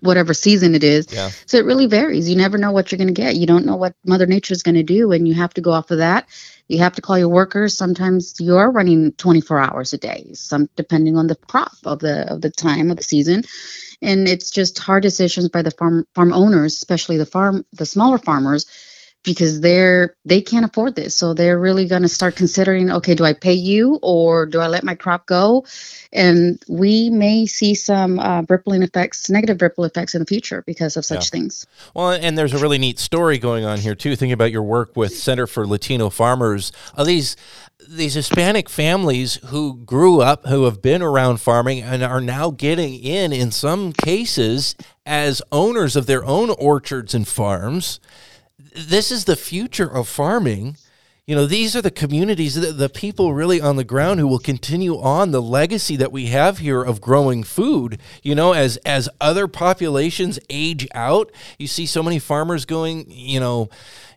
whatever 0.01 0.33
season 0.33 0.75
it 0.75 0.83
is. 0.83 1.07
Yeah. 1.11 1.29
So 1.45 1.57
it 1.57 1.65
really 1.65 1.85
varies. 1.85 2.29
You 2.29 2.35
never 2.35 2.57
know 2.57 2.71
what 2.71 2.91
you're 2.91 2.97
going 2.97 3.13
to 3.13 3.13
get. 3.13 3.35
You 3.35 3.45
don't 3.45 3.65
know 3.65 3.75
what 3.75 3.95
Mother 4.05 4.25
Nature 4.25 4.53
is 4.53 4.63
going 4.63 4.75
to 4.75 4.83
do, 4.83 5.11
and 5.11 5.27
you 5.27 5.33
have 5.35 5.53
to 5.55 5.61
go 5.61 5.71
off 5.71 5.91
of 5.91 5.99
that. 5.99 6.27
You 6.67 6.79
have 6.79 6.93
to 6.95 7.01
call 7.01 7.17
your 7.17 7.29
workers. 7.29 7.75
Sometimes 7.75 8.35
you 8.39 8.57
are 8.57 8.71
running 8.71 9.13
24 9.13 9.59
hours 9.59 9.93
a 9.93 9.97
day, 9.97 10.31
some 10.33 10.69
depending 10.75 11.17
on 11.17 11.27
the 11.27 11.35
crop 11.35 11.73
of 11.85 11.99
the 11.99 12.31
of 12.31 12.41
the 12.41 12.51
time 12.51 12.91
of 12.91 12.97
the 12.97 13.03
season. 13.03 13.43
And 14.01 14.27
it's 14.27 14.51
just 14.51 14.79
hard 14.79 15.03
decisions 15.03 15.49
by 15.49 15.61
the 15.61 15.71
farm 15.71 16.05
farm 16.13 16.31
owners, 16.31 16.75
especially 16.75 17.17
the 17.17 17.25
farm 17.25 17.65
the 17.73 17.85
smaller 17.85 18.17
farmers, 18.17 18.65
because 19.23 19.61
they're 19.61 20.15
they 20.25 20.41
can't 20.41 20.65
afford 20.65 20.95
this. 20.95 21.15
So 21.15 21.33
they're 21.33 21.59
really 21.59 21.87
going 21.87 22.03
to 22.03 22.07
start 22.07 22.35
considering 22.35 22.89
okay 22.91 23.15
do 23.15 23.25
i 23.25 23.33
pay 23.33 23.53
you 23.53 23.99
or 24.01 24.45
do 24.45 24.59
i 24.59 24.67
let 24.67 24.83
my 24.83 24.95
crop 24.95 25.25
go? 25.25 25.65
And 26.11 26.61
we 26.67 27.09
may 27.09 27.45
see 27.45 27.75
some 27.75 28.19
uh, 28.19 28.43
rippling 28.47 28.83
effects 28.83 29.29
negative 29.29 29.61
ripple 29.61 29.83
effects 29.83 30.15
in 30.15 30.19
the 30.19 30.25
future 30.25 30.63
because 30.65 30.97
of 30.97 31.05
such 31.05 31.25
yeah. 31.25 31.39
things. 31.39 31.67
Well 31.93 32.11
and 32.11 32.37
there's 32.37 32.53
a 32.53 32.59
really 32.59 32.77
neat 32.77 32.99
story 32.99 33.37
going 33.37 33.65
on 33.65 33.79
here 33.79 33.95
too. 33.95 34.15
Thinking 34.15 34.33
about 34.33 34.51
your 34.51 34.63
work 34.63 34.95
with 34.95 35.15
center 35.15 35.47
for 35.47 35.67
latino 35.67 36.09
farmers. 36.09 36.71
Are 36.97 37.05
these 37.05 37.35
these 37.87 38.13
Hispanic 38.13 38.69
families 38.69 39.35
who 39.45 39.77
grew 39.77 40.21
up, 40.21 40.45
who 40.45 40.65
have 40.65 40.81
been 40.81 41.01
around 41.01 41.37
farming, 41.37 41.81
and 41.81 42.03
are 42.03 42.21
now 42.21 42.51
getting 42.51 42.93
in, 42.95 43.31
in 43.31 43.51
some 43.51 43.93
cases, 43.93 44.75
as 45.05 45.41
owners 45.51 45.95
of 45.95 46.05
their 46.05 46.23
own 46.25 46.49
orchards 46.51 47.15
and 47.15 47.27
farms. 47.27 47.99
This 48.75 49.11
is 49.11 49.25
the 49.25 49.35
future 49.35 49.87
of 49.87 50.07
farming. 50.07 50.77
You 51.25 51.35
know 51.35 51.45
these 51.45 51.75
are 51.75 51.81
the 51.83 51.91
communities 51.91 52.55
the, 52.55 52.71
the, 52.71 52.89
people 52.89 53.35
really 53.35 53.61
on 53.61 53.75
the 53.75 53.83
ground 53.83 54.19
who 54.19 54.25
will 54.25 54.39
continue 54.39 54.99
on 54.99 55.29
the 55.29 55.43
legacy 55.43 55.95
that 55.95 56.11
we 56.11 56.25
have 56.27 56.57
here 56.57 56.81
of 56.81 57.01
growing 57.01 57.43
food 57.43 57.99
you 58.23 58.33
know 58.33 58.53
as 58.53 58.77
as 58.77 59.07
other 59.21 59.47
populations 59.47 60.39
age 60.49 60.87
out. 60.95 61.31
You 61.59 61.67
see 61.67 61.85
so 61.85 62.01
many 62.01 62.17
farmers 62.17 62.65
going 62.65 63.05
you 63.11 63.39
know 63.39 63.69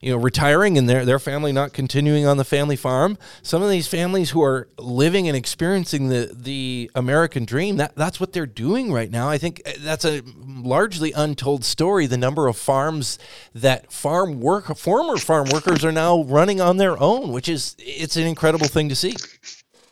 you 0.03 0.11
know, 0.11 0.19
retiring 0.19 0.77
and 0.77 0.89
their 0.89 1.05
their 1.05 1.21
family 1.21 1.53
not 1.53 1.73
continuing 1.73 2.27
on 2.27 2.37
the 2.37 2.45
family 2.45 2.75
farm. 2.75 3.17
Some 3.41 3.63
of 3.63 3.71
these 3.71 3.87
families 3.87 4.31
who 4.31 4.43
are 4.43 4.69
living 4.77 5.29
and 5.29 5.37
experiencing 5.37 6.09
the 6.09 6.31
the 6.35 6.91
American 6.95 7.45
dream, 7.45 7.77
that 7.77 7.95
that's 7.95 8.19
what 8.19 8.33
they're 8.33 8.45
doing 8.45 8.93
right 8.93 9.11
now. 9.11 9.29
I 9.29 9.39
think 9.39 9.63
uh, 9.65 9.73
that's 9.79 10.05
a 10.05 10.23
largely 10.45 11.13
untold 11.13 11.65
story. 11.65 12.07
The 12.07 12.19
number 12.19 12.49
of 12.49 12.57
farms 12.57 13.19
that 13.55 13.93
farm 13.93 14.41
work 14.41 14.77
former 14.77 15.17
farm 15.19 15.49
workers 15.51 15.85
are 15.85 15.93
now 15.93 16.25
running 16.25 16.61
on 16.61 16.79
their 16.79 17.01
own, 17.01 17.31
which 17.33 17.49
is 17.49 17.77
it's 17.79 18.17
an 18.17 18.27
incredible 18.27 18.67
thing 18.67 18.89
to 18.89 18.97
see. 18.97 19.15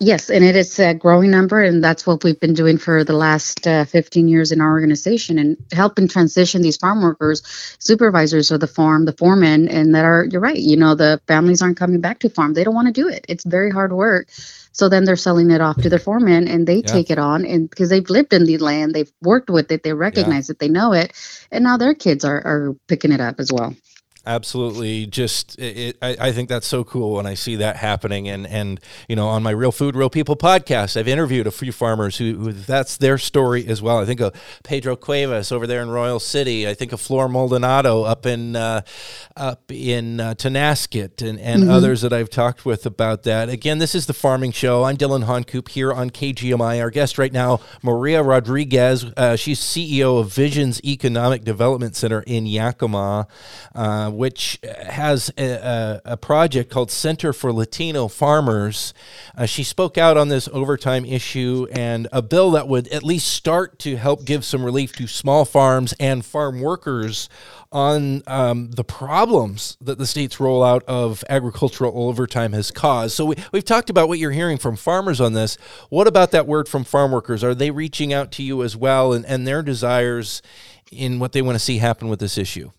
Yes, 0.02 0.30
and 0.30 0.42
it 0.42 0.57
is 0.57 0.78
a 0.78 0.95
growing 0.95 1.30
number, 1.30 1.61
and 1.61 1.85
that's 1.85 2.07
what 2.07 2.25
we've 2.25 2.40
been 2.40 2.54
doing 2.54 2.78
for 2.78 3.04
the 3.04 3.12
last 3.12 3.66
uh, 3.66 3.85
15 3.85 4.28
years 4.28 4.50
in 4.50 4.62
our 4.62 4.71
organization, 4.71 5.38
and 5.38 5.59
helping 5.73 6.09
transition 6.09 6.62
these 6.62 6.78
farm 6.78 7.02
workers, 7.02 7.42
supervisors 7.78 8.50
of 8.50 8.61
the 8.61 8.66
farm, 8.66 9.04
the 9.04 9.12
foremen, 9.12 9.69
and 9.69 9.95
that 9.95 10.07
are 10.07 10.25
you're 10.25 10.40
right. 10.40 10.57
You 10.57 10.78
know, 10.78 10.95
the 10.95 11.21
families 11.26 11.61
aren't 11.61 11.76
coming 11.76 12.00
back 12.00 12.21
to 12.21 12.30
farm; 12.30 12.54
they 12.54 12.64
don't 12.64 12.75
want 12.75 12.87
to 12.87 12.99
do 12.99 13.09
it. 13.09 13.26
It's 13.28 13.45
very 13.45 13.71
hard 13.71 13.92
work. 13.92 14.28
So 14.73 14.88
then 14.88 15.04
they're 15.04 15.16
selling 15.16 15.50
it 15.50 15.61
off 15.61 15.83
to 15.83 15.90
their 15.90 15.99
foremen, 15.99 16.49
and 16.49 16.66
they 16.66 16.76
yeah. 16.76 16.92
take 16.92 17.11
it 17.11 17.19
on, 17.19 17.45
and 17.45 17.69
because 17.69 17.90
they've 17.90 18.09
lived 18.09 18.33
in 18.33 18.47
the 18.47 18.57
land, 18.57 18.95
they've 18.95 19.12
worked 19.21 19.50
with 19.50 19.71
it, 19.71 19.83
they 19.83 19.92
recognize 19.92 20.49
yeah. 20.49 20.52
it, 20.52 20.61
they 20.61 20.69
know 20.69 20.95
it, 20.95 21.12
and 21.52 21.62
now 21.62 21.76
their 21.76 21.92
kids 21.92 22.25
are 22.25 22.38
are 22.38 22.75
picking 22.88 23.12
it 23.12 23.21
up 23.21 23.38
as 23.38 23.52
well 23.52 23.76
absolutely. 24.27 25.07
Just 25.07 25.59
it, 25.59 25.97
I, 26.03 26.17
I, 26.21 26.33
think 26.33 26.49
that's 26.49 26.67
so 26.67 26.85
cool 26.85 27.15
when 27.15 27.27
i 27.27 27.35
see 27.35 27.57
that 27.57 27.77
happening. 27.77 28.29
And 28.29 28.47
and 28.47 28.81
you 29.09 29.17
know 29.17 29.29
on 29.29 29.43
my 29.43 29.50
real 29.50 29.73
food 29.73 29.97
real 29.97 30.11
people 30.11 30.37
podcast 30.37 30.97
i've 30.97 31.09
interviewed 31.09 31.47
a 31.47 31.50
few 31.50 31.73
farmers 31.73 32.19
who, 32.19 32.35
who 32.35 32.53
that's 32.53 32.97
their 32.97 33.19
story 33.19 33.67
as 33.67 33.81
well. 33.81 33.99
I 33.99 34.05
think 34.05 34.21
of 34.21 34.35
pedro 34.62 34.97
cuevas 34.97 35.53
over 35.53 35.67
there 35.67 35.83
in 35.83 35.91
royal 35.91 36.21
city. 36.21 36.69
I 36.69 36.75
think 36.75 36.93
of 36.93 37.00
flor 37.00 37.29
maldonado 37.29 38.03
up 38.03 38.27
in 38.27 38.57
uh, 38.57 38.83
up 39.37 39.71
in 39.71 40.21
uh, 40.21 40.35
Tonasket 40.35 41.23
and, 41.23 41.39
and 41.41 41.62
mm-hmm. 41.62 41.71
others 41.71 42.03
that 42.03 42.12
i've 42.12 42.31
talked 42.31 42.65
with 42.65 42.87
about 42.87 43.23
that. 43.25 43.49
Again 43.49 43.79
this 43.79 43.95
is 43.95 44.07
the 44.07 44.15
farming 44.15 44.53
show. 44.53 44.85
I'm 44.85 44.97
dillon 44.97 45.23
honcoop 45.23 45.69
here 45.69 45.93
on 45.93 46.11
kgmi 46.11 46.81
our 46.81 46.91
guest 46.91 47.19
right 47.19 47.33
now 47.33 47.61
maria 47.83 48.23
rodriguez. 48.23 49.05
Uh, 49.17 49.37
she's 49.37 49.61
ceo 49.61 50.21
of 50.21 50.33
visions 50.33 50.81
economic 50.85 51.45
development 51.45 51.97
center 51.97 52.23
in 52.27 52.47
yakima. 52.47 53.27
Uh, 53.75 54.10
which 54.11 54.59
has 54.88 55.31
a, 55.38 56.00
a, 56.05 56.17
project 56.17 56.71
called 56.71 56.90
Center 56.90 57.33
for 57.33 57.52
Latino 57.52 58.09
Farmers. 58.09 58.93
Uh, 59.37 59.47
she 59.47 59.62
spoke 59.62 59.97
out 59.97 60.17
on 60.17 60.29
this 60.29 60.49
overtime 60.52 61.05
issue 61.05 61.67
and 61.73 62.09
a 62.12 62.23
bill 62.23 62.50
that 62.52 62.69
would 62.69 62.88
at 62.88 63.02
least 63.02 63.29
start 63.29 63.79
to 63.81 63.97
help 63.97 64.25
give 64.25 64.45
some 64.45 64.64
relief 64.64 64.93
to 64.95 65.07
small 65.07 65.45
farms 65.45 65.95
and 65.99 66.25
farm 66.25 66.61
workers 66.61 67.29
on 67.73 68.23
um, 68.26 68.71
the 68.73 68.83
problems 68.83 69.76
that 69.81 69.99
the 69.99 70.07
state's 70.07 70.37
rollout 70.37 70.83
of 70.85 71.23
agricultural 71.29 72.09
overtime 72.09 72.52
has 72.52 72.71
caused. 72.71 73.14
So 73.14 73.26
we, 73.26 73.37
we've 73.52 73.64
talked 73.64 73.90
about 73.90 74.09
what 74.09 74.19
you're 74.19 74.33
hearing 74.33 74.59
from 74.59 74.76
farmers 74.76 75.21
on 75.21 75.35
this. 75.35 75.57
What 75.88 76.07
about 76.07 76.33
that 76.33 76.47
word 76.47 76.69
from 76.69 76.85
farm 76.85 77.12
workers? 77.12 77.45
Are 77.45 77.55
they 77.55 77.71
reaching 77.71 78.12
out 78.12 78.33
to 78.33 78.43
you 78.43 78.62
as 78.62 78.76
well 78.76 79.12
and, 79.12 79.25
and 79.25 79.47
their 79.47 79.62
desires 79.62 80.43
in 80.90 81.21
what 81.21 81.33
they 81.33 81.43
want 81.43 81.55
to 81.55 81.61
see 81.61 81.79
happen 81.79 82.09
with 82.09 82.19
this 82.19 82.37
issue? 82.37 82.71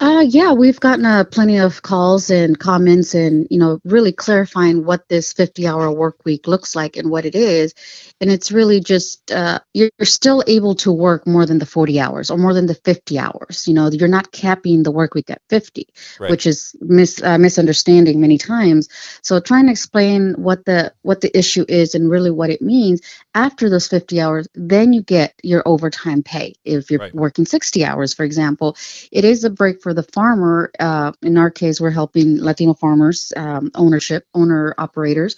Uh, 0.00 0.24
yeah, 0.26 0.52
we've 0.52 0.80
gotten 0.80 1.04
uh, 1.04 1.24
plenty 1.24 1.58
of 1.58 1.82
calls 1.82 2.30
and 2.30 2.58
comments, 2.58 3.14
and 3.14 3.46
you 3.50 3.58
know, 3.58 3.78
really 3.84 4.12
clarifying 4.12 4.86
what 4.86 5.06
this 5.08 5.34
50-hour 5.34 5.92
work 5.92 6.24
week 6.24 6.46
looks 6.46 6.74
like 6.74 6.96
and 6.96 7.10
what 7.10 7.26
it 7.26 7.34
is. 7.34 7.74
And 8.18 8.30
it's 8.30 8.50
really 8.50 8.80
just 8.80 9.30
uh, 9.30 9.60
you're, 9.74 9.90
still 10.02 10.42
able 10.46 10.74
to 10.76 10.90
work 10.90 11.26
more 11.26 11.44
than 11.44 11.58
the 11.58 11.66
40 11.66 12.00
hours 12.00 12.30
or 12.30 12.38
more 12.38 12.54
than 12.54 12.66
the 12.66 12.74
50 12.74 13.18
hours. 13.18 13.68
You 13.68 13.74
know, 13.74 13.90
you're 13.90 14.08
not 14.08 14.32
capping 14.32 14.82
the 14.82 14.90
work 14.90 15.14
week 15.14 15.30
at 15.30 15.42
50, 15.50 15.86
right. 16.18 16.30
which 16.30 16.46
is 16.46 16.74
mis 16.80 17.22
uh, 17.22 17.36
misunderstanding 17.36 18.20
many 18.20 18.38
times. 18.38 18.88
So 19.22 19.38
trying 19.38 19.66
to 19.66 19.72
explain 19.72 20.34
what 20.34 20.64
the 20.64 20.94
what 21.02 21.20
the 21.20 21.36
issue 21.36 21.66
is 21.68 21.94
and 21.94 22.10
really 22.10 22.30
what 22.30 22.48
it 22.48 22.62
means 22.62 23.02
after 23.34 23.70
those 23.70 23.86
50 23.88 24.20
hours, 24.20 24.48
then 24.54 24.92
you 24.92 25.02
get 25.02 25.34
your 25.42 25.62
overtime 25.66 26.22
pay. 26.22 26.54
If 26.64 26.90
you're 26.90 27.00
right. 27.00 27.14
working 27.14 27.44
60 27.44 27.84
hours, 27.84 28.14
for 28.14 28.24
example, 28.24 28.76
it 29.12 29.24
is 29.24 29.39
a 29.44 29.50
break 29.50 29.82
for 29.82 29.90
for 29.90 29.94
the 29.94 30.02
farmer, 30.04 30.70
uh, 30.78 31.10
in 31.20 31.36
our 31.36 31.50
case, 31.50 31.80
we're 31.80 31.90
helping 31.90 32.40
Latino 32.40 32.74
farmers, 32.74 33.32
um, 33.36 33.72
ownership, 33.74 34.24
owner 34.34 34.72
operators, 34.78 35.36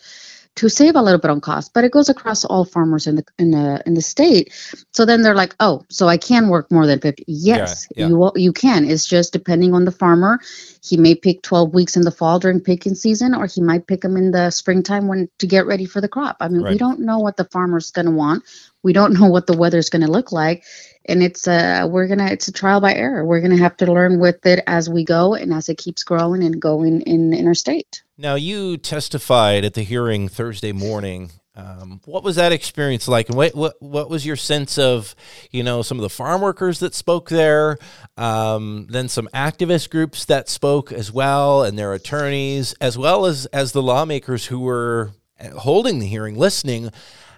to 0.56 0.68
save 0.68 0.94
a 0.94 1.00
little 1.00 1.18
bit 1.18 1.30
on 1.30 1.40
cost. 1.40 1.72
But 1.72 1.84
it 1.84 1.90
goes 1.90 2.10
across 2.10 2.44
all 2.44 2.66
farmers 2.66 3.06
in 3.06 3.16
the 3.16 3.24
in 3.38 3.50
the 3.52 3.82
in 3.86 3.94
the 3.94 4.02
state. 4.02 4.52
So 4.92 5.06
then 5.06 5.22
they're 5.22 5.34
like, 5.34 5.56
oh, 5.58 5.86
so 5.88 6.06
I 6.06 6.18
can 6.18 6.50
work 6.50 6.70
more 6.70 6.86
than 6.86 7.00
fifty. 7.00 7.24
Yes, 7.26 7.88
yeah, 7.96 8.08
yeah. 8.08 8.10
you 8.10 8.32
you 8.36 8.52
can. 8.52 8.84
It's 8.84 9.06
just 9.06 9.32
depending 9.32 9.72
on 9.72 9.86
the 9.86 9.90
farmer. 9.90 10.38
He 10.84 10.98
may 10.98 11.14
pick 11.14 11.40
twelve 11.40 11.72
weeks 11.72 11.96
in 11.96 12.02
the 12.02 12.10
fall 12.10 12.38
during 12.38 12.60
picking 12.60 12.94
season, 12.94 13.34
or 13.34 13.46
he 13.46 13.62
might 13.62 13.86
pick 13.86 14.02
them 14.02 14.18
in 14.18 14.32
the 14.32 14.50
springtime 14.50 15.08
when 15.08 15.30
to 15.38 15.46
get 15.46 15.64
ready 15.64 15.86
for 15.86 16.02
the 16.02 16.08
crop. 16.08 16.36
I 16.40 16.48
mean, 16.48 16.60
right. 16.60 16.72
we 16.72 16.78
don't 16.78 17.00
know 17.00 17.20
what 17.20 17.38
the 17.38 17.48
farmer's 17.50 17.90
going 17.90 18.06
to 18.06 18.12
want. 18.12 18.44
We 18.82 18.92
don't 18.92 19.14
know 19.14 19.28
what 19.28 19.46
the 19.46 19.56
weather 19.56 19.78
is 19.78 19.90
going 19.90 20.02
to 20.02 20.10
look 20.10 20.32
like. 20.32 20.64
And 21.04 21.22
it's 21.22 21.48
a 21.48 21.84
we're 21.86 22.06
gonna 22.06 22.26
it's 22.26 22.46
a 22.46 22.52
trial 22.52 22.80
by 22.80 22.94
error. 22.94 23.24
We're 23.24 23.40
gonna 23.40 23.56
have 23.56 23.76
to 23.78 23.92
learn 23.92 24.20
with 24.20 24.46
it 24.46 24.62
as 24.68 24.88
we 24.88 25.04
go 25.04 25.34
and 25.34 25.52
as 25.52 25.68
it 25.68 25.76
keeps 25.76 26.04
growing 26.04 26.44
and 26.44 26.62
going 26.62 27.00
in 27.00 27.34
interstate 27.34 28.04
now 28.22 28.36
you 28.36 28.76
testified 28.78 29.64
at 29.64 29.74
the 29.74 29.82
hearing 29.82 30.28
thursday 30.28 30.72
morning. 30.72 31.32
Um, 31.54 32.00
what 32.06 32.24
was 32.24 32.36
that 32.36 32.50
experience 32.50 33.06
like? 33.08 33.28
And 33.28 33.36
what, 33.36 33.54
what 33.54 33.74
what 33.80 34.08
was 34.08 34.24
your 34.24 34.36
sense 34.36 34.78
of 34.78 35.14
you 35.50 35.62
know 35.62 35.82
some 35.82 35.98
of 35.98 36.02
the 36.02 36.08
farm 36.08 36.40
workers 36.40 36.78
that 36.78 36.94
spoke 36.94 37.28
there 37.28 37.76
um, 38.16 38.86
then 38.88 39.08
some 39.08 39.28
activist 39.34 39.90
groups 39.90 40.24
that 40.26 40.48
spoke 40.48 40.92
as 40.92 41.12
well 41.12 41.62
and 41.62 41.78
their 41.78 41.92
attorneys 41.92 42.72
as 42.80 42.96
well 42.96 43.26
as 43.26 43.44
as 43.46 43.72
the 43.72 43.82
lawmakers 43.82 44.46
who 44.46 44.60
were 44.60 45.10
holding 45.58 45.98
the 45.98 46.06
hearing 46.06 46.38
listening 46.38 46.90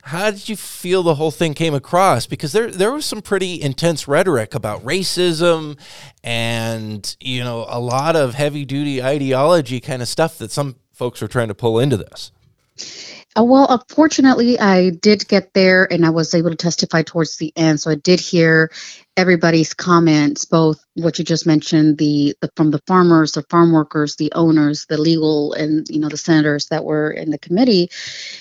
how 0.04 0.30
did 0.30 0.50
you 0.50 0.56
feel 0.56 1.02
the 1.02 1.14
whole 1.14 1.30
thing 1.30 1.54
came 1.54 1.72
across? 1.72 2.26
Because 2.26 2.52
there 2.52 2.70
there 2.70 2.92
was 2.92 3.06
some 3.06 3.22
pretty 3.22 3.60
intense 3.60 4.06
rhetoric 4.06 4.54
about 4.54 4.84
racism 4.84 5.78
and 6.22 7.16
you 7.20 7.42
know 7.42 7.64
a 7.68 7.80
lot 7.80 8.14
of 8.14 8.34
heavy 8.34 8.66
duty 8.66 9.02
ideology 9.02 9.80
kind 9.80 10.02
of 10.02 10.08
stuff 10.08 10.36
that 10.38 10.50
some 10.50 10.76
folks 10.92 11.22
are 11.22 11.28
trying 11.28 11.48
to 11.48 11.54
pull 11.54 11.78
into 11.78 11.96
this. 11.96 12.32
Uh, 13.36 13.44
well, 13.44 13.66
unfortunately, 13.68 14.58
I 14.58 14.90
did 14.90 15.26
get 15.26 15.54
there 15.54 15.90
and 15.92 16.06
I 16.06 16.10
was 16.10 16.34
able 16.34 16.50
to 16.50 16.56
testify 16.56 17.02
towards 17.02 17.36
the 17.36 17.52
end. 17.56 17.80
So 17.80 17.90
I 17.90 17.96
did 17.96 18.20
hear 18.20 18.70
everybody's 19.16 19.74
comments, 19.74 20.44
both 20.44 20.84
what 20.94 21.18
you 21.18 21.24
just 21.24 21.46
mentioned, 21.46 21.98
the, 21.98 22.34
the, 22.40 22.50
from 22.56 22.70
the 22.70 22.80
farmers, 22.86 23.32
the 23.32 23.42
farm 23.42 23.72
workers, 23.72 24.16
the 24.16 24.32
owners, 24.32 24.86
the 24.86 24.98
legal, 24.98 25.52
and 25.54 25.88
you 25.88 26.00
know 26.00 26.08
the 26.08 26.16
senators 26.16 26.66
that 26.68 26.84
were 26.84 27.10
in 27.10 27.30
the 27.30 27.38
committee, 27.38 27.90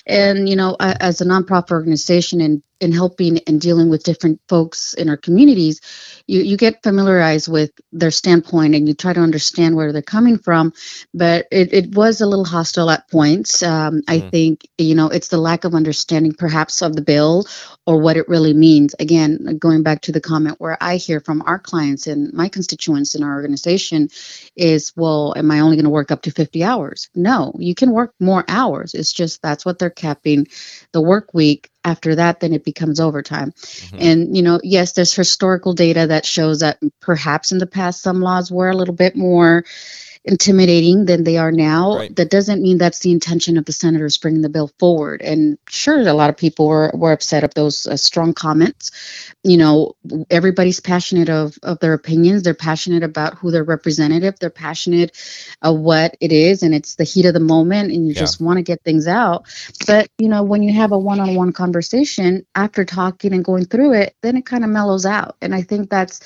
and 0.06 0.48
you 0.48 0.56
know 0.56 0.76
as 0.80 1.20
a 1.20 1.24
nonprofit 1.24 1.70
organization 1.70 2.40
and 2.40 2.62
in 2.80 2.92
helping 2.92 3.38
and 3.46 3.60
dealing 3.60 3.88
with 3.88 4.02
different 4.02 4.40
folks 4.48 4.94
in 4.94 5.08
our 5.08 5.16
communities, 5.16 5.80
you 6.26 6.42
you 6.42 6.56
get 6.56 6.82
familiarized 6.82 7.48
with 7.48 7.70
their 7.92 8.10
standpoint 8.10 8.74
and 8.74 8.88
you 8.88 8.94
try 8.94 9.12
to 9.12 9.20
understand 9.20 9.74
where 9.74 9.92
they're 9.92 10.02
coming 10.02 10.38
from. 10.38 10.72
But 11.12 11.46
it, 11.50 11.72
it 11.72 11.94
was 11.94 12.20
a 12.20 12.26
little 12.26 12.44
hostile 12.44 12.90
at 12.90 13.08
points. 13.10 13.62
Um, 13.62 14.02
I 14.08 14.18
mm. 14.18 14.30
think 14.30 14.68
you 14.84 14.94
know 14.94 15.08
it's 15.08 15.28
the 15.28 15.38
lack 15.38 15.64
of 15.64 15.74
understanding 15.74 16.32
perhaps 16.32 16.82
of 16.82 16.94
the 16.94 17.02
bill 17.02 17.46
or 17.86 18.00
what 18.00 18.16
it 18.16 18.28
really 18.28 18.54
means. 18.54 18.94
Again, 18.98 19.58
going 19.58 19.82
back 19.82 20.02
to 20.02 20.12
the 20.12 20.20
comment 20.20 20.56
where 20.58 20.76
I 20.80 20.96
hear 20.96 21.20
from 21.20 21.42
our 21.42 21.58
clients 21.58 22.06
and 22.06 22.32
my 22.32 22.48
constituents 22.48 23.14
in 23.14 23.22
our 23.22 23.34
organization 23.34 24.08
is, 24.56 24.92
well, 24.96 25.34
am 25.36 25.50
I 25.50 25.60
only 25.60 25.76
going 25.76 25.84
to 25.84 25.90
work 25.90 26.10
up 26.10 26.22
to 26.22 26.30
50 26.30 26.64
hours? 26.64 27.10
No, 27.14 27.54
you 27.58 27.74
can 27.74 27.90
work 27.90 28.14
more 28.20 28.44
hours. 28.48 28.94
It's 28.94 29.12
just 29.12 29.42
that's 29.42 29.64
what 29.64 29.78
they're 29.78 29.90
capping 29.90 30.46
the 30.92 31.02
work 31.02 31.34
week 31.34 31.70
after 31.84 32.14
that 32.14 32.40
then 32.40 32.52
it 32.52 32.64
becomes 32.64 33.00
overtime 33.00 33.52
mm-hmm. 33.52 33.96
and 34.00 34.36
you 34.36 34.42
know 34.42 34.60
yes 34.62 34.92
there's 34.92 35.14
historical 35.14 35.72
data 35.72 36.06
that 36.08 36.26
shows 36.26 36.60
that 36.60 36.78
perhaps 37.00 37.52
in 37.52 37.58
the 37.58 37.66
past 37.66 38.00
some 38.00 38.20
laws 38.20 38.50
were 38.50 38.70
a 38.70 38.76
little 38.76 38.94
bit 38.94 39.16
more 39.16 39.64
intimidating 40.24 41.04
than 41.04 41.22
they 41.22 41.36
are 41.36 41.52
now. 41.52 41.98
Right. 41.98 42.16
That 42.16 42.30
doesn't 42.30 42.62
mean 42.62 42.78
that's 42.78 43.00
the 43.00 43.12
intention 43.12 43.58
of 43.58 43.66
the 43.66 43.72
senators 43.72 44.16
bringing 44.16 44.40
the 44.40 44.48
bill 44.48 44.70
forward. 44.78 45.20
And 45.20 45.58
sure, 45.68 46.00
a 46.00 46.14
lot 46.14 46.30
of 46.30 46.36
people 46.36 46.66
were, 46.66 46.90
were 46.94 47.12
upset 47.12 47.44
of 47.44 47.52
those 47.52 47.86
uh, 47.86 47.98
strong 47.98 48.32
comments. 48.32 49.34
You 49.42 49.58
know, 49.58 49.96
everybody's 50.30 50.80
passionate 50.80 51.28
of, 51.28 51.58
of 51.62 51.78
their 51.80 51.92
opinions. 51.92 52.42
They're 52.42 52.54
passionate 52.54 53.02
about 53.02 53.34
who 53.34 53.50
their 53.50 53.64
representative. 53.64 54.38
They're 54.38 54.48
passionate 54.48 55.14
of 55.60 55.78
what 55.78 56.16
it 56.20 56.32
is, 56.32 56.62
and 56.62 56.74
it's 56.74 56.94
the 56.94 57.04
heat 57.04 57.26
of 57.26 57.34
the 57.34 57.40
moment, 57.40 57.92
and 57.92 58.06
you 58.06 58.14
yeah. 58.14 58.20
just 58.20 58.40
want 58.40 58.56
to 58.56 58.62
get 58.62 58.82
things 58.82 59.06
out. 59.06 59.44
But 59.86 60.08
you 60.16 60.28
know, 60.28 60.42
when 60.42 60.62
you 60.62 60.72
have 60.72 60.92
a 60.92 60.98
one-on-one 60.98 61.52
conversation 61.52 61.73
after 62.54 62.84
talking 62.84 63.32
and 63.32 63.44
going 63.44 63.64
through 63.66 63.94
it, 63.94 64.16
then 64.22 64.36
it 64.36 64.46
kind 64.46 64.64
of 64.64 64.70
mellows 64.70 65.06
out. 65.06 65.36
And 65.40 65.54
I 65.54 65.62
think 65.62 65.90
that's 65.90 66.20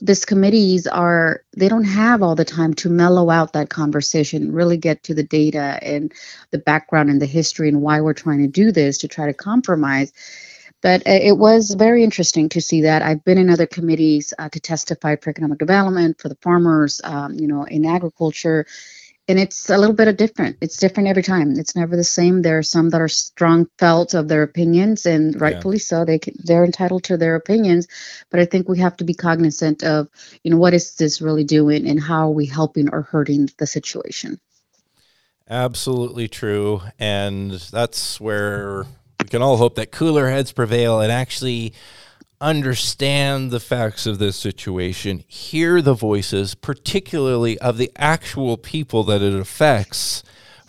this 0.00 0.24
committees 0.24 0.86
are 0.86 1.42
they 1.56 1.68
don't 1.68 1.84
have 1.84 2.22
all 2.22 2.34
the 2.34 2.44
time 2.44 2.74
to 2.74 2.88
mellow 2.88 3.30
out 3.30 3.52
that 3.52 3.68
conversation 3.68 4.52
really 4.52 4.76
get 4.76 5.02
to 5.04 5.14
the 5.14 5.22
data 5.22 5.78
and 5.82 6.12
the 6.50 6.58
background 6.58 7.10
and 7.10 7.20
the 7.20 7.26
history 7.26 7.68
and 7.68 7.82
why 7.82 8.00
we're 8.00 8.14
trying 8.14 8.40
to 8.40 8.48
do 8.48 8.72
this 8.72 8.98
to 8.98 9.08
try 9.08 9.26
to 9.26 9.34
compromise 9.34 10.12
but 10.82 11.06
uh, 11.06 11.10
it 11.10 11.36
was 11.36 11.74
very 11.74 12.02
interesting 12.02 12.48
to 12.48 12.60
see 12.60 12.82
that 12.82 13.02
i've 13.02 13.24
been 13.24 13.36
in 13.36 13.50
other 13.50 13.66
committees 13.66 14.32
uh, 14.38 14.48
to 14.48 14.60
testify 14.60 15.16
for 15.16 15.30
economic 15.30 15.58
development 15.58 16.20
for 16.20 16.28
the 16.28 16.38
farmers 16.40 17.00
um, 17.04 17.34
you 17.34 17.46
know 17.46 17.64
in 17.64 17.84
agriculture 17.84 18.66
and 19.30 19.38
it's 19.38 19.70
a 19.70 19.78
little 19.78 19.94
bit 19.94 20.08
of 20.08 20.16
different. 20.16 20.56
It's 20.60 20.76
different 20.76 21.08
every 21.08 21.22
time. 21.22 21.56
It's 21.56 21.76
never 21.76 21.96
the 21.96 22.02
same. 22.02 22.42
There 22.42 22.58
are 22.58 22.64
some 22.64 22.90
that 22.90 23.00
are 23.00 23.08
strong 23.08 23.68
felt 23.78 24.12
of 24.12 24.26
their 24.26 24.42
opinions, 24.42 25.06
and 25.06 25.40
rightfully 25.40 25.76
yeah. 25.76 25.82
so. 25.84 26.04
They 26.04 26.18
can, 26.18 26.34
they're 26.42 26.64
entitled 26.64 27.04
to 27.04 27.16
their 27.16 27.36
opinions, 27.36 27.86
but 28.30 28.40
I 28.40 28.44
think 28.44 28.68
we 28.68 28.80
have 28.80 28.96
to 28.96 29.04
be 29.04 29.14
cognizant 29.14 29.84
of 29.84 30.08
you 30.42 30.50
know 30.50 30.56
what 30.56 30.74
is 30.74 30.96
this 30.96 31.22
really 31.22 31.44
doing, 31.44 31.88
and 31.88 32.02
how 32.02 32.28
are 32.28 32.32
we 32.34 32.46
helping 32.46 32.92
or 32.92 33.02
hurting 33.02 33.50
the 33.58 33.68
situation. 33.68 34.40
Absolutely 35.48 36.26
true, 36.26 36.82
and 36.98 37.52
that's 37.52 38.20
where 38.20 38.84
we 39.22 39.28
can 39.28 39.42
all 39.42 39.56
hope 39.56 39.76
that 39.76 39.92
cooler 39.92 40.28
heads 40.28 40.50
prevail 40.50 41.00
and 41.00 41.12
actually 41.12 41.72
understand 42.40 43.50
the 43.50 43.60
facts 43.60 44.06
of 44.06 44.18
this 44.18 44.36
situation, 44.36 45.24
hear 45.28 45.82
the 45.82 45.94
voices, 45.94 46.54
particularly 46.54 47.58
of 47.58 47.76
the 47.76 47.92
actual 47.96 48.56
people 48.56 49.04
that 49.04 49.22
it 49.22 49.34
affects, 49.34 50.22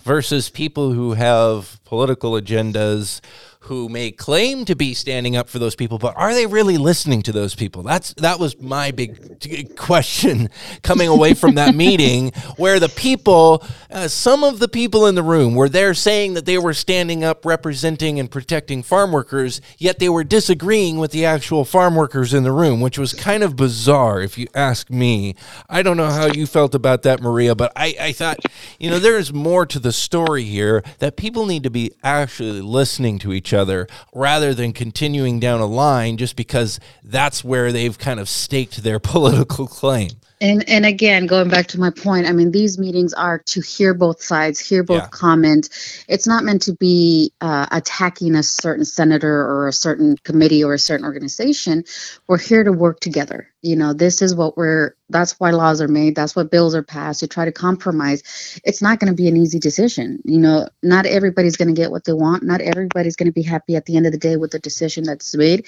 versus 0.04 0.50
people 0.50 0.94
who 0.94 1.14
have 1.14 1.80
political 1.86 2.34
agendas 2.34 3.22
who 3.66 3.88
may 3.88 4.12
claim 4.12 4.66
to 4.66 4.76
be 4.76 4.94
standing 4.94 5.36
up 5.36 5.48
for 5.48 5.60
those 5.60 5.76
people, 5.76 6.00
but 6.00 6.18
are 6.18 6.34
they 6.34 6.48
really 6.48 6.80
listening 6.80 7.22
to 7.22 7.32
those 7.32 7.54
people? 7.54 7.84
That's 7.84 8.12
that 8.16 8.40
was 8.40 8.60
my 8.60 8.90
big 8.90 9.78
question 9.78 10.50
coming 10.82 11.08
away 11.08 11.36
from 11.36 11.56
that 11.56 11.76
meeting, 11.86 12.32
where 12.58 12.80
the 12.80 12.90
people, 12.90 13.64
uh, 13.92 14.08
some 14.08 14.44
of 14.44 14.58
the 14.58 14.68
people 14.68 15.06
in 15.06 15.14
the 15.14 15.22
room, 15.22 15.54
were 15.54 15.70
there 15.70 15.94
saying 15.94 16.34
that 16.34 16.46
they 16.46 16.58
were 16.58 16.74
standing 16.74 17.24
up, 17.24 17.46
representing 17.46 18.20
and 18.20 18.32
protecting 18.32 18.82
farm 18.82 19.12
workers, 19.12 19.62
yet 19.78 20.00
they 20.00 20.10
were 20.10 20.24
disagreeing 20.24 20.98
with 20.98 21.12
the 21.12 21.24
actual 21.24 21.64
farm 21.64 21.96
workers 21.96 22.34
in 22.34 22.42
the 22.42 22.52
room, 22.52 22.82
which 22.82 22.98
was 22.98 23.14
kind 23.14 23.44
of 23.44 23.56
bizarre, 23.56 24.22
if 24.22 24.40
you 24.40 24.48
ask 24.56 24.90
me. 24.90 25.36
I 25.70 25.84
don't 25.84 25.98
know 25.98 26.10
how 26.10 26.26
you 26.26 26.48
felt 26.48 26.74
about 26.74 27.04
that, 27.04 27.22
Maria, 27.22 27.54
but 27.54 27.72
I, 27.76 27.96
I 28.02 28.12
thought, 28.12 28.40
you 28.80 28.90
know, 28.90 28.98
there 28.98 29.20
is 29.20 29.32
more 29.32 29.68
to 29.68 29.78
the 29.78 29.92
story 29.92 30.44
here 30.44 30.84
that 30.98 31.16
people 31.16 31.46
need 31.46 31.62
to 31.62 31.70
be 31.70 31.92
actually 32.04 32.62
listening 32.62 33.20
to 33.20 33.34
each 33.34 33.51
other 33.54 33.88
rather 34.14 34.54
than 34.54 34.74
continuing 34.74 35.40
down 35.40 35.60
a 35.60 35.66
line 35.66 36.18
just 36.18 36.36
because 36.36 36.80
that's 37.04 37.44
where 37.44 37.72
they've 37.72 37.98
kind 37.98 38.20
of 38.20 38.30
staked 38.30 38.84
their 38.84 39.00
political 39.12 39.68
claim. 39.68 40.10
And 40.42 40.68
and 40.68 40.88
again, 40.88 41.28
going 41.28 41.50
back 41.50 41.68
to 41.68 41.80
my 41.80 41.92
point, 41.92 42.26
I 42.26 42.32
mean, 42.32 42.52
these 42.52 42.80
meetings 42.80 43.14
are 43.14 43.38
to 43.46 43.62
hear 43.62 43.94
both 43.94 44.24
sides, 44.24 44.60
hear 44.60 44.82
both 44.82 45.04
yeah. 45.04 45.08
comment. 45.10 45.70
It's 46.10 46.26
not 46.26 46.44
meant 46.44 46.64
to 46.64 46.74
be 46.74 47.32
uh, 47.42 47.68
attacking 47.72 48.34
a 48.34 48.42
certain 48.42 48.84
senator 48.84 49.32
or 49.32 49.68
a 49.68 49.74
certain 49.74 50.18
committee 50.24 50.64
or 50.64 50.74
a 50.74 50.80
certain 50.80 51.06
organization. 51.06 51.84
We're 52.28 52.40
here 52.40 52.64
to 52.64 52.72
work 52.74 53.00
together. 53.02 53.50
You 53.62 53.76
know, 53.76 53.94
this 53.94 54.24
is 54.24 54.34
what 54.34 54.58
we're. 54.58 54.96
That's 55.10 55.34
why 55.40 55.52
laws 55.52 55.80
are 55.80 55.88
made. 55.88 56.16
That's 56.16 56.36
what 56.36 56.50
bills 56.50 56.74
are 56.74 56.82
passed 56.82 57.20
to 57.20 57.28
try 57.28 57.46
to 57.46 57.52
compromise. 57.52 58.60
It's 58.64 58.82
not 58.82 59.00
going 59.00 59.12
to 59.12 59.16
be 59.16 59.28
an 59.28 59.38
easy 59.38 59.60
decision. 59.60 60.22
You 60.26 60.40
know, 60.40 60.70
not 60.82 61.06
everybody's 61.06 61.58
going 61.58 61.68
to 61.68 61.80
get 61.80 61.92
what 61.92 62.06
they 62.06 62.14
want. 62.14 62.42
Not 62.42 62.62
everybody's 62.62 63.16
going 63.16 63.28
to 63.28 63.32
be 63.32 63.44
happy 63.44 63.76
at 63.76 63.86
the 63.86 63.96
end 63.96 64.08
of 64.08 64.12
the 64.12 64.18
day 64.18 64.38
with 64.38 64.52
the 64.52 64.60
decision 64.60 65.04
that's 65.04 65.36
made 65.36 65.68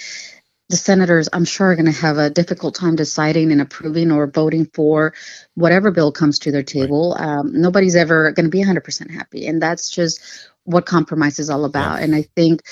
the 0.73 0.77
senators, 0.77 1.29
I'm 1.31 1.45
sure, 1.45 1.67
are 1.67 1.75
going 1.75 1.85
to 1.85 1.91
have 1.91 2.17
a 2.17 2.31
difficult 2.31 2.73
time 2.73 2.95
deciding 2.95 3.51
and 3.51 3.61
approving 3.61 4.11
or 4.11 4.25
voting 4.25 4.65
for 4.73 5.13
whatever 5.53 5.91
bill 5.91 6.11
comes 6.11 6.39
to 6.39 6.51
their 6.51 6.63
table. 6.63 7.15
Right. 7.15 7.27
Um, 7.27 7.61
nobody's 7.61 7.95
ever 7.95 8.31
going 8.31 8.47
to 8.47 8.49
be 8.49 8.63
100% 8.63 9.11
happy. 9.11 9.45
And 9.45 9.61
that's 9.61 9.91
just 9.91 10.19
what 10.63 10.87
compromise 10.87 11.37
is 11.37 11.51
all 11.51 11.65
about. 11.65 11.99
Yeah. 11.99 12.05
And 12.05 12.15
I 12.15 12.23
think, 12.23 12.63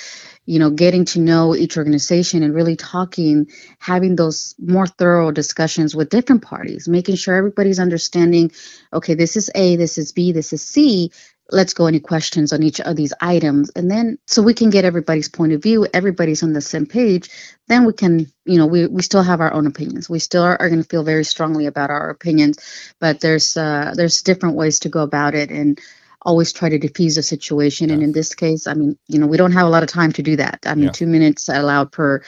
you 0.48 0.58
know, 0.58 0.72
getting 0.72 1.05
to 1.05 1.20
know 1.20 1.55
each 1.55 1.77
organization 1.77 2.42
and 2.42 2.55
really 2.55 2.75
talking, 2.75 3.51
having 3.77 4.16
those 4.16 4.55
more 4.57 4.87
thorough 4.87 5.29
discussions 5.29 5.96
with 5.96 6.09
different 6.09 6.42
parties, 6.42 6.87
making 6.87 7.18
sure 7.18 7.35
everybody's 7.35 7.79
understanding, 7.79 8.51
okay, 8.92 9.14
this 9.14 9.37
is 9.37 9.51
A, 9.53 9.75
this 9.75 10.00
is 10.00 10.11
B, 10.11 10.31
this 10.31 10.53
is 10.53 10.64
C, 10.64 11.11
let's 11.50 11.74
go 11.74 11.86
any 11.86 12.00
questions 12.00 12.54
on 12.54 12.64
each 12.64 12.80
of 12.80 12.96
these 12.96 13.14
items 13.20 13.72
and 13.75 13.90
then 13.90 14.18
so 14.27 14.42
we 14.42 14.54
can 14.54 14.70
get 14.70 14.86
everybody's 14.86 15.30
point 15.30 15.51
of 15.51 15.62
view 15.62 15.88
everybody's 15.94 16.44
on 16.44 16.54
the 16.54 16.62
same 16.62 16.86
page 16.86 17.30
then 17.68 17.86
we 17.86 17.94
can 17.94 18.27
you 18.46 18.58
know 18.58 18.66
we, 18.66 18.88
we 18.88 19.01
still 19.01 19.24
have 19.24 19.42
our 19.42 19.54
own 19.54 19.68
opinions 19.68 20.10
we 20.10 20.20
still 20.20 20.44
are, 20.44 20.60
are 20.60 20.70
going 20.70 20.82
to 20.82 20.88
feel 20.88 21.04
very 21.04 21.25
strongly 21.25 21.66
about 21.66 21.90
our 21.90 22.10
opinions 22.10 22.58
but 23.00 23.20
there's 23.20 23.58
uh, 23.58 23.94
there's 23.96 24.22
different 24.24 24.56
ways 24.56 24.80
to 24.80 24.90
go 24.90 25.01
about 25.01 25.36
it 25.36 25.51
and 25.51 25.80
always 26.24 26.54
try 26.54 26.70
to 26.70 26.77
diffuse 26.77 27.18
a 27.18 27.24
situation 27.24 27.90
yeah. 27.90 27.96
and 27.96 28.04
in 28.04 28.12
this 28.12 28.36
case 28.36 28.68
i 28.68 28.74
mean 28.74 28.98
you 29.08 29.20
know 29.20 29.27
we 29.27 29.38
don't 29.38 29.54
have 29.54 29.66
a 29.66 29.70
lot 29.70 29.84
of 29.84 29.90
time 29.90 30.12
to 30.12 30.22
do 30.22 30.36
that 30.36 30.60
i 30.66 30.75
mean 30.75 30.86
yeah. 30.86 30.92
two 30.92 31.08
minutes 31.08 31.50
allowed 31.50 31.92
per 31.92 32.22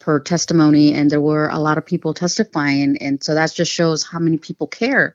per 0.00 0.20
testimony 0.20 0.92
and 0.92 1.10
there 1.10 1.20
were 1.20 1.48
a 1.48 1.58
lot 1.58 1.78
of 1.78 1.86
people 1.86 2.12
testifying 2.12 2.98
and 2.98 3.22
so 3.22 3.34
that 3.34 3.52
just 3.52 3.72
shows 3.72 4.02
how 4.04 4.18
many 4.18 4.36
people 4.36 4.66
care 4.66 5.14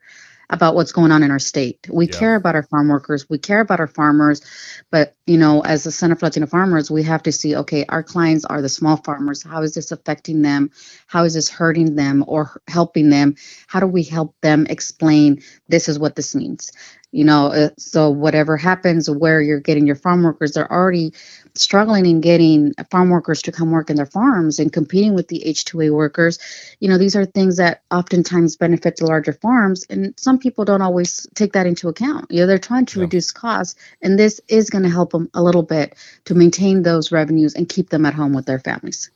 about 0.52 0.74
what's 0.74 0.92
going 0.92 1.10
on 1.10 1.22
in 1.22 1.30
our 1.30 1.38
state. 1.38 1.88
We 1.90 2.06
yeah. 2.06 2.18
care 2.18 2.34
about 2.36 2.54
our 2.54 2.62
farm 2.62 2.88
workers, 2.88 3.28
we 3.28 3.38
care 3.38 3.60
about 3.60 3.80
our 3.80 3.86
farmers, 3.88 4.42
but 4.90 5.14
you 5.26 5.38
know, 5.38 5.62
as 5.62 5.84
the 5.84 5.90
Center 5.90 6.14
for 6.14 6.26
Latino 6.26 6.46
Farmers, 6.46 6.90
we 6.90 7.02
have 7.04 7.22
to 7.24 7.32
see, 7.32 7.56
okay, 7.56 7.86
our 7.88 8.02
clients 8.02 8.44
are 8.44 8.60
the 8.60 8.68
small 8.68 8.98
farmers. 8.98 9.42
How 9.42 9.62
is 9.62 9.74
this 9.74 9.90
affecting 9.90 10.42
them? 10.42 10.70
How 11.06 11.24
is 11.24 11.34
this 11.34 11.48
hurting 11.48 11.94
them 11.94 12.22
or 12.28 12.60
helping 12.68 13.08
them? 13.08 13.36
How 13.66 13.80
do 13.80 13.86
we 13.86 14.02
help 14.02 14.36
them 14.42 14.66
explain 14.68 15.42
this 15.68 15.88
is 15.88 15.98
what 15.98 16.16
this 16.16 16.34
means? 16.34 16.70
You 17.12 17.24
know, 17.24 17.46
uh, 17.48 17.68
so 17.78 18.10
whatever 18.10 18.56
happens, 18.56 19.08
where 19.08 19.40
you're 19.40 19.60
getting 19.60 19.86
your 19.86 19.96
farm 19.96 20.22
workers, 20.22 20.52
they're 20.52 20.72
already 20.72 21.12
struggling 21.54 22.06
in 22.06 22.20
getting 22.20 22.72
farm 22.90 23.10
workers 23.10 23.42
to 23.42 23.52
come 23.52 23.70
work 23.70 23.90
in 23.90 23.96
their 23.96 24.06
farms 24.06 24.58
and 24.58 24.72
competing 24.72 25.14
with 25.14 25.28
the 25.28 25.42
H2A 25.46 25.92
workers, 25.92 26.38
you 26.80 26.88
know, 26.88 26.98
these 26.98 27.16
are 27.16 27.24
things 27.24 27.58
that 27.58 27.82
oftentimes 27.90 28.56
benefit 28.56 28.96
the 28.96 29.06
larger 29.06 29.32
farms. 29.32 29.84
And 29.90 30.18
some 30.18 30.38
people 30.38 30.64
don't 30.64 30.82
always 30.82 31.26
take 31.34 31.52
that 31.52 31.66
into 31.66 31.88
account. 31.88 32.30
You 32.30 32.40
know, 32.40 32.46
they're 32.46 32.58
trying 32.58 32.86
to 32.86 32.98
yeah. 32.98 33.04
reduce 33.04 33.30
costs, 33.30 33.78
and 34.00 34.18
this 34.18 34.40
is 34.48 34.70
going 34.70 34.84
to 34.84 34.90
help 34.90 35.12
them 35.12 35.28
a 35.34 35.42
little 35.42 35.62
bit 35.62 35.94
to 36.24 36.34
maintain 36.34 36.82
those 36.82 37.12
revenues 37.12 37.54
and 37.54 37.68
keep 37.68 37.90
them 37.90 38.06
at 38.06 38.14
home 38.14 38.32
with 38.32 38.46
their 38.46 38.60
families. 38.60 39.10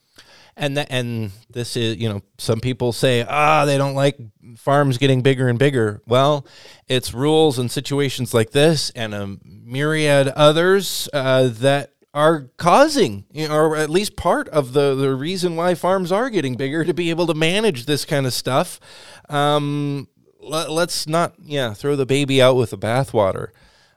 And 0.57 0.79
and 0.79 1.33
this 1.51 1.77
is 1.77 1.99
you 1.99 2.09
know 2.09 2.23
some 2.39 2.61
people 2.61 2.93
say 2.93 3.27
ah 3.29 3.67
they 3.67 3.77
don't 3.77 3.95
like 3.95 4.17
farms 4.57 4.99
getting 4.99 5.23
bigger 5.23 5.49
and 5.49 5.59
bigger. 5.59 6.01
Well, 6.07 6.47
it's 6.89 7.13
rules 7.13 7.59
and 7.59 7.71
situations 7.71 8.33
like 8.33 8.53
this 8.53 8.91
and 8.91 9.15
a 9.15 9.37
myriad 9.45 10.29
others 10.29 11.09
uh, 11.13 11.49
that 11.49 11.93
are 12.17 12.51
causing, 12.57 13.27
you 13.31 13.47
know, 13.47 13.55
or 13.55 13.77
at 13.77 13.91
least 13.91 14.17
part 14.17 14.49
of 14.49 14.73
the, 14.73 14.95
the 14.95 15.15
reason 15.15 15.55
why 15.55 15.75
farms 15.75 16.11
are 16.11 16.31
getting 16.31 16.55
bigger 16.55 16.83
to 16.83 16.95
be 16.95 17.11
able 17.11 17.27
to 17.27 17.35
manage 17.35 17.85
this 17.85 18.07
kind 18.07 18.25
of 18.25 18.33
stuff. 18.33 18.81
Um, 19.29 20.09
let, 20.41 20.71
us 20.71 21.07
not, 21.07 21.35
yeah, 21.43 21.75
throw 21.75 21.95
the 21.95 22.07
baby 22.07 22.41
out 22.41 22.57
with 22.57 22.71
the 22.71 22.79
bathwater. 22.79 23.49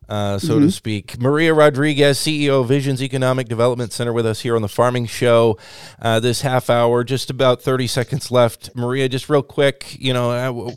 Uh, 0.10 0.40
so 0.40 0.56
mm-hmm. 0.56 0.66
to 0.66 0.72
speak. 0.72 1.22
Maria 1.22 1.54
Rodriguez, 1.54 2.18
CEO 2.18 2.62
of 2.62 2.68
Visions 2.68 3.02
Economic 3.02 3.48
Development 3.48 3.94
Center, 3.94 4.12
with 4.12 4.26
us 4.26 4.42
here 4.42 4.56
on 4.56 4.64
the 4.64 4.68
Farming 4.68 5.06
Show 5.06 5.60
uh, 6.02 6.20
this 6.20 6.42
half 6.42 6.68
hour. 6.70 7.04
Just 7.04 7.30
about 7.30 7.62
30 7.62 7.86
seconds 7.86 8.32
left. 8.32 8.76
Maria, 8.76 9.08
just 9.08 9.30
real 9.30 9.44
quick, 9.44 9.96
you 10.00 10.12
know, 10.12 10.32
uh, 10.32 10.72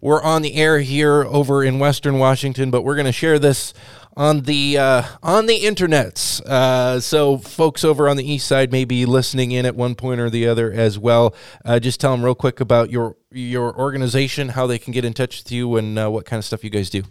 we're 0.00 0.22
on 0.22 0.42
the 0.42 0.54
air 0.54 0.80
here 0.80 1.22
over 1.24 1.62
in 1.62 1.78
Western 1.78 2.18
Washington, 2.18 2.72
but 2.72 2.82
we're 2.82 2.96
going 2.96 3.06
to 3.06 3.12
share 3.12 3.38
this 3.38 3.72
on 4.16 4.40
the 4.42 4.78
uh, 4.78 5.02
on 5.22 5.46
the 5.46 5.60
internets. 5.60 6.40
Uh, 6.42 7.00
so 7.00 7.38
folks 7.38 7.84
over 7.84 8.08
on 8.08 8.16
the 8.16 8.30
east 8.30 8.46
side 8.46 8.72
may 8.72 8.84
be 8.84 9.06
listening 9.06 9.52
in 9.52 9.64
at 9.64 9.76
one 9.76 9.94
point 9.94 10.20
or 10.20 10.28
the 10.28 10.46
other 10.46 10.72
as 10.72 10.98
well. 10.98 11.34
Uh, 11.64 11.78
just 11.78 12.00
tell 12.00 12.12
them 12.12 12.24
real 12.24 12.34
quick 12.34 12.60
about 12.60 12.90
your 12.90 13.16
your 13.30 13.78
organization, 13.78 14.50
how 14.50 14.66
they 14.66 14.78
can 14.78 14.92
get 14.92 15.04
in 15.04 15.12
touch 15.12 15.42
with 15.44 15.52
you, 15.52 15.76
and 15.76 15.98
uh, 15.98 16.10
what 16.10 16.26
kind 16.26 16.38
of 16.38 16.44
stuff 16.44 16.64
you 16.64 16.70
guys 16.70 16.90
do. 16.90 17.04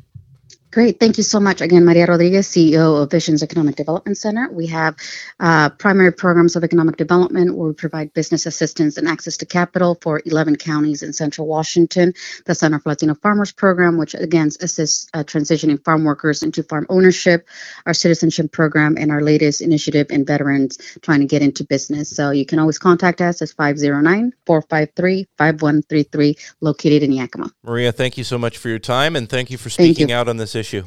Great. 0.72 1.02
Thank 1.02 1.18
you 1.18 1.24
so 1.24 1.42
much. 1.42 1.60
Again, 1.60 1.84
Maria 1.84 2.06
Rodriguez, 2.06 2.48
CEO 2.48 3.04
of 3.04 3.12
Visions 3.12 3.44
Economic 3.44 3.76
Development 3.76 4.18
Center. 4.18 4.50
We 4.50 4.68
have 4.68 4.96
uh, 5.38 5.70
primary 5.72 6.14
programs 6.14 6.56
of 6.56 6.64
economic 6.64 6.96
development 6.96 7.58
where 7.58 7.68
we 7.68 7.74
provide 7.74 8.14
business 8.14 8.46
assistance 8.46 8.98
and 8.98 9.06
access 9.06 9.36
to 9.38 9.46
capital 9.46 9.98
for 10.02 10.22
11 10.26 10.56
counties 10.56 11.04
in 11.04 11.12
central 11.12 11.46
Washington. 11.46 12.14
The 12.46 12.56
Center 12.56 12.80
for 12.80 12.88
Latino 12.88 13.16
Farmers 13.16 13.52
program, 13.52 13.98
which 13.98 14.14
again 14.16 14.48
assists 14.62 15.10
uh, 15.14 15.26
transitioning 15.26 15.84
farm 15.84 16.06
workers 16.06 16.42
into 16.42 16.64
farm 16.64 16.86
ownership, 16.88 17.50
our 17.86 17.94
citizenship 17.94 18.54
program, 18.54 18.96
and 18.98 19.12
our 19.12 19.22
latest 19.22 19.60
initiative 19.60 20.08
in 20.10 20.24
veterans 20.24 20.78
trying 21.02 21.20
to 21.20 21.26
get 21.26 21.42
into 21.42 21.66
business. 21.66 22.16
So 22.16 22.32
you 22.32 22.46
can 22.46 22.60
always 22.60 22.80
contact 22.80 23.20
us 23.20 23.42
at 23.42 23.50
509 23.50 24.32
453 24.46 25.28
5133, 25.38 26.38
located 26.62 27.04
in 27.04 27.12
Yakima. 27.12 27.52
Maria, 27.62 27.92
thank 27.92 28.18
you 28.18 28.24
so 28.24 28.38
much 28.38 28.58
for 28.58 28.70
your 28.70 28.80
time 28.80 29.18
and 29.18 29.28
thank 29.28 29.52
you 29.52 29.58
for 29.58 29.70
speaking 29.70 30.08
you. 30.08 30.16
out 30.16 30.30
on 30.30 30.38
this 30.38 30.61
issue. 30.62 30.84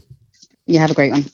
You 0.66 0.78
have 0.78 0.90
a 0.90 0.94
great 0.94 1.12
one. 1.12 1.24